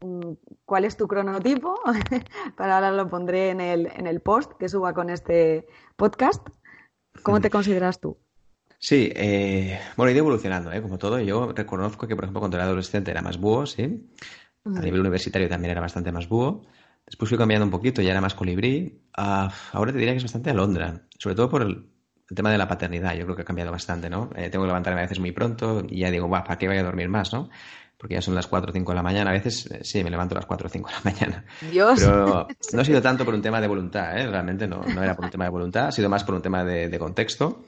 [0.00, 0.32] mm,
[0.64, 1.78] cuál es tu cronotipo,
[2.56, 5.66] para ahora lo pondré en el, en el post que suba con este
[5.96, 6.48] podcast.
[7.22, 8.16] ¿Cómo te consideras tú?
[8.78, 10.80] Sí, eh, bueno, he ido evolucionando, ¿eh?
[10.80, 11.18] como todo.
[11.20, 14.08] Yo reconozco que, por ejemplo, cuando era adolescente era más búho, sí.
[14.64, 16.62] A nivel universitario también era bastante más búho.
[17.04, 19.02] Después fui cambiando un poquito, ya era más colibrí.
[19.16, 21.90] Ah, ahora te diría que es bastante alondra, sobre todo por el,
[22.34, 23.14] tema de la paternidad.
[23.14, 24.30] Yo creo que ha cambiado bastante, ¿no?
[24.36, 26.76] Eh, tengo que levantarme a veces muy pronto y ya digo, va, ¿para qué voy
[26.76, 27.48] a dormir más, no?
[27.96, 29.30] Porque ya son las 4 o 5 de la mañana.
[29.30, 31.44] A veces eh, sí, me levanto a las 4 o 5 de la mañana.
[31.72, 32.00] Dios.
[32.00, 34.26] Pero no ha sido tanto por un tema de voluntad, ¿eh?
[34.26, 36.62] Realmente no, no era por un tema de voluntad, ha sido más por un tema
[36.62, 37.64] de, de contexto.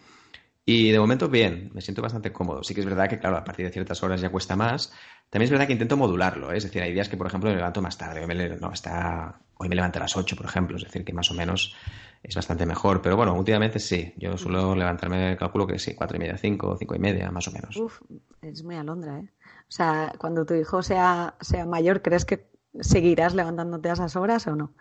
[0.72, 2.62] Y de momento, bien, me siento bastante cómodo.
[2.62, 4.92] Sí que es verdad que, claro, a partir de ciertas horas ya cuesta más.
[5.28, 6.58] También es verdad que intento modularlo, ¿eh?
[6.58, 8.20] es decir, hay días que, por ejemplo, me levanto más tarde.
[8.20, 11.12] Hoy me, no, está, hoy me levanto a las 8, por ejemplo, es decir, que
[11.12, 11.74] más o menos
[12.22, 13.02] es bastante mejor.
[13.02, 16.94] Pero bueno, últimamente sí, yo suelo levantarme, calculo que sí, cuatro y media, cinco, cinco
[16.94, 17.76] y media, más o menos.
[17.76, 18.00] Uf,
[18.40, 19.28] es muy alondra, ¿eh?
[19.68, 22.48] O sea, cuando tu hijo sea, sea mayor, ¿crees que
[22.78, 24.72] seguirás levantándote a esas horas o no?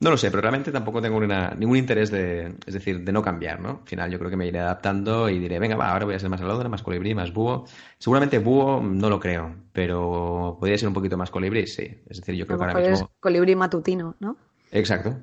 [0.00, 3.58] No lo sé, pero realmente tampoco tengo ningún interés de, es decir, de no cambiar,
[3.60, 3.80] ¿no?
[3.82, 6.20] Al final yo creo que me iré adaptando y diré, venga, va, ahora voy a
[6.20, 7.64] ser más alondra, más colibrí, más búho.
[7.98, 12.00] Seguramente búho no lo creo, pero podría ser un poquito más colibrí, sí.
[12.08, 13.10] Es decir, yo creo que ahora mismo...
[13.18, 14.36] colibrí matutino, ¿no?
[14.70, 15.16] Exacto.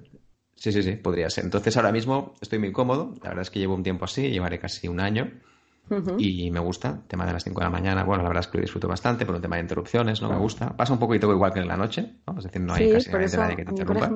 [0.56, 1.46] Sí, sí, sí, podría ser.
[1.46, 3.14] Entonces ahora mismo estoy muy cómodo.
[3.24, 5.32] La verdad es que llevo un tiempo así, llevaré casi un año.
[6.18, 8.48] Y me gusta, el tema de las 5 de la mañana, bueno, la verdad es
[8.48, 10.30] que lo disfruto bastante por un tema de interrupciones, ¿no?
[10.30, 10.76] Me gusta.
[10.76, 12.38] Pasa un poquito igual que en la noche, ¿no?
[12.40, 14.10] Es decir, no hay casi nadie que te interrumpa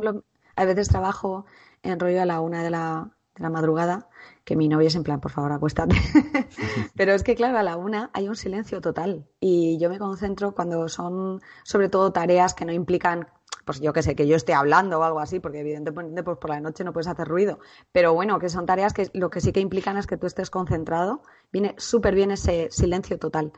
[0.60, 1.46] a veces trabajo
[1.84, 4.10] en rollo a la una de la, de la madrugada,
[4.44, 5.96] que mi novia es en plan, por favor, acuéstate.
[6.98, 10.54] Pero es que, claro, a la una hay un silencio total y yo me concentro
[10.54, 13.30] cuando son, sobre todo, tareas que no implican,
[13.64, 16.50] pues yo qué sé, que yo esté hablando o algo así, porque evidentemente pues por
[16.50, 17.60] la noche no puedes hacer ruido.
[17.94, 20.50] Pero bueno, que son tareas que lo que sí que implican es que tú estés
[20.50, 21.22] concentrado.
[21.54, 23.54] Viene súper bien ese silencio total.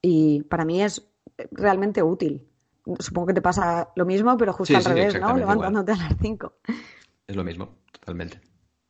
[0.00, 1.06] Y para mí es
[1.50, 2.48] realmente útil.
[2.98, 5.36] Supongo que te pasa lo mismo, pero justo al revés, ¿no?
[5.36, 6.54] Levantándote a las cinco.
[7.26, 8.40] Es lo mismo, totalmente.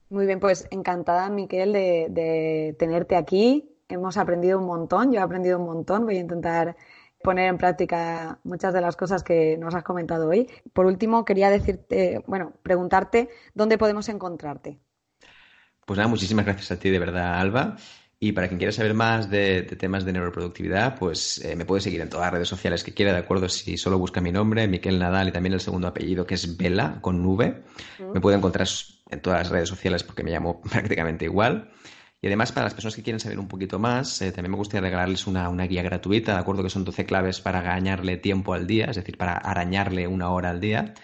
[0.09, 3.69] Muy bien, pues encantada, Miquel, de, tenerte aquí.
[3.89, 6.05] Hemos aprendido un montón, yo he aprendido un montón.
[6.05, 6.77] Voy a intentar
[7.23, 10.51] poner en práctica muchas de las cosas que nos has comentado hoy.
[10.73, 14.79] Por último, quería decirte, bueno, preguntarte dónde podemos encontrarte.
[15.87, 17.77] Pues nada, muchísimas gracias a ti, de verdad, Alba.
[18.25, 22.03] Y para quien quiera saber más de, temas de neuroproductividad, pues eh, me puede seguir
[22.03, 23.49] en todas las redes sociales que quiera, ¿de acuerdo?
[23.49, 26.99] Si solo busca mi nombre, Miquel Nadal, y también el segundo apellido, que es Vela,
[27.01, 27.65] con nube,
[28.15, 28.69] me puede encontrar
[29.11, 31.73] en todas las redes sociales porque me llamo prácticamente igual.
[32.21, 34.83] Y además, para las personas que quieren saber un poquito más, eh, también me gustaría
[34.83, 36.63] regalarles una, una, guía gratuita, ¿de acuerdo?
[36.63, 40.51] Que son 12 claves para ganarle tiempo al día, es decir, para arañarle una hora
[40.51, 40.95] al día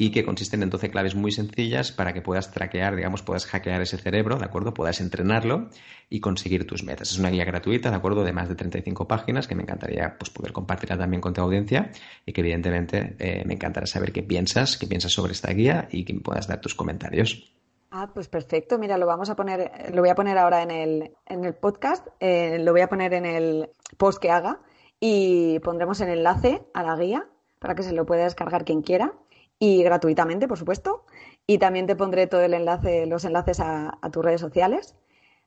[0.00, 3.82] y que consisten en 12 claves muy sencillas para que puedas traquear, digamos, puedas hackear
[3.82, 4.72] ese cerebro, ¿de acuerdo?
[4.72, 5.70] Puedas entrenarlo
[6.08, 7.10] y conseguir tus metas.
[7.10, 8.22] Es una guía gratuita, ¿de acuerdo?
[8.22, 11.90] De más de 35 páginas que me encantaría pues, poder compartirla también con tu audiencia
[12.24, 16.04] y que evidentemente eh, me encantará saber qué piensas, qué piensas sobre esta guía y
[16.04, 17.52] que me puedas dar tus comentarios.
[17.90, 18.78] Ah, pues perfecto.
[18.78, 22.06] Mira, lo vamos a poner, lo voy a poner ahora en el, en el podcast,
[22.20, 24.60] eh, lo voy a poner en el post que haga
[25.00, 27.26] y pondremos el enlace a la guía
[27.58, 29.14] para que se lo pueda descargar quien quiera
[29.58, 31.04] y gratuitamente, por supuesto.
[31.46, 34.96] Y también te pondré todo el enlace, los enlaces a, tus redes sociales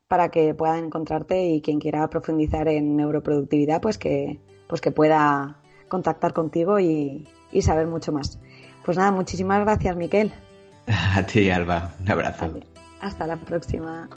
[0.07, 5.61] para que puedan encontrarte y quien quiera profundizar en neuroproductividad, pues que, pues que pueda
[5.87, 8.39] contactar contigo y, y saber mucho más.
[8.83, 10.33] Pues nada, muchísimas gracias, Miquel.
[11.15, 11.93] A ti, Alba.
[12.01, 12.59] Un abrazo.
[12.99, 14.09] Hasta la próxima.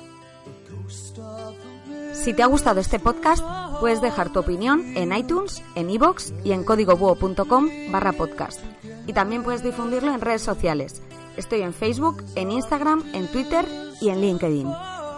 [2.15, 3.45] Si te ha gustado este podcast,
[3.81, 8.61] puedes dejar tu opinión en iTunes, en iBox y en códigobuo.com barra podcast.
[9.07, 11.03] Y también puedes difundirlo en redes sociales.
[11.37, 13.67] Estoy en Facebook, en Instagram, en Twitter
[14.01, 14.73] y en LinkedIn.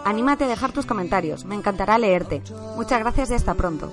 [0.05, 2.41] Anímate a dejar tus comentarios, me encantará leerte.
[2.75, 3.91] Muchas gracias y hasta pronto.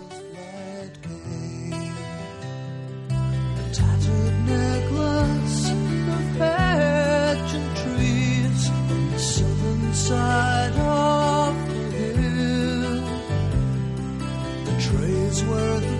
[15.35, 15.94] it's worth